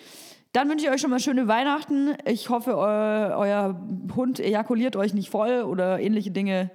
Dann 0.53 0.67
wünsche 0.69 0.85
ich 0.85 0.91
euch 0.91 0.99
schon 0.99 1.11
mal 1.11 1.19
schöne 1.19 1.47
Weihnachten. 1.47 2.15
Ich 2.25 2.49
hoffe, 2.49 2.71
eu 2.71 3.37
euer 3.37 3.79
Hund 4.15 4.41
ejakuliert 4.41 4.97
euch 4.97 5.13
nicht 5.13 5.29
voll 5.29 5.61
oder 5.61 6.01
ähnliche 6.01 6.31
Dinge. 6.31 6.71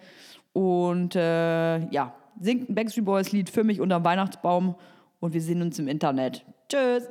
Und 0.57 1.15
äh, 1.17 1.87
ja, 1.91 2.15
singt 2.41 2.71
ein 2.71 2.75
Backstreet 2.75 3.05
Boys 3.05 3.31
Lied 3.31 3.51
für 3.51 3.63
mich 3.63 3.79
unterm 3.79 4.05
Weihnachtsbaum 4.05 4.75
und 5.21 5.35
wir 5.35 5.43
sehen 5.43 5.61
uns 5.61 5.79
im 5.79 5.87
Internet. 5.87 6.47
Tschüss! 6.71 7.11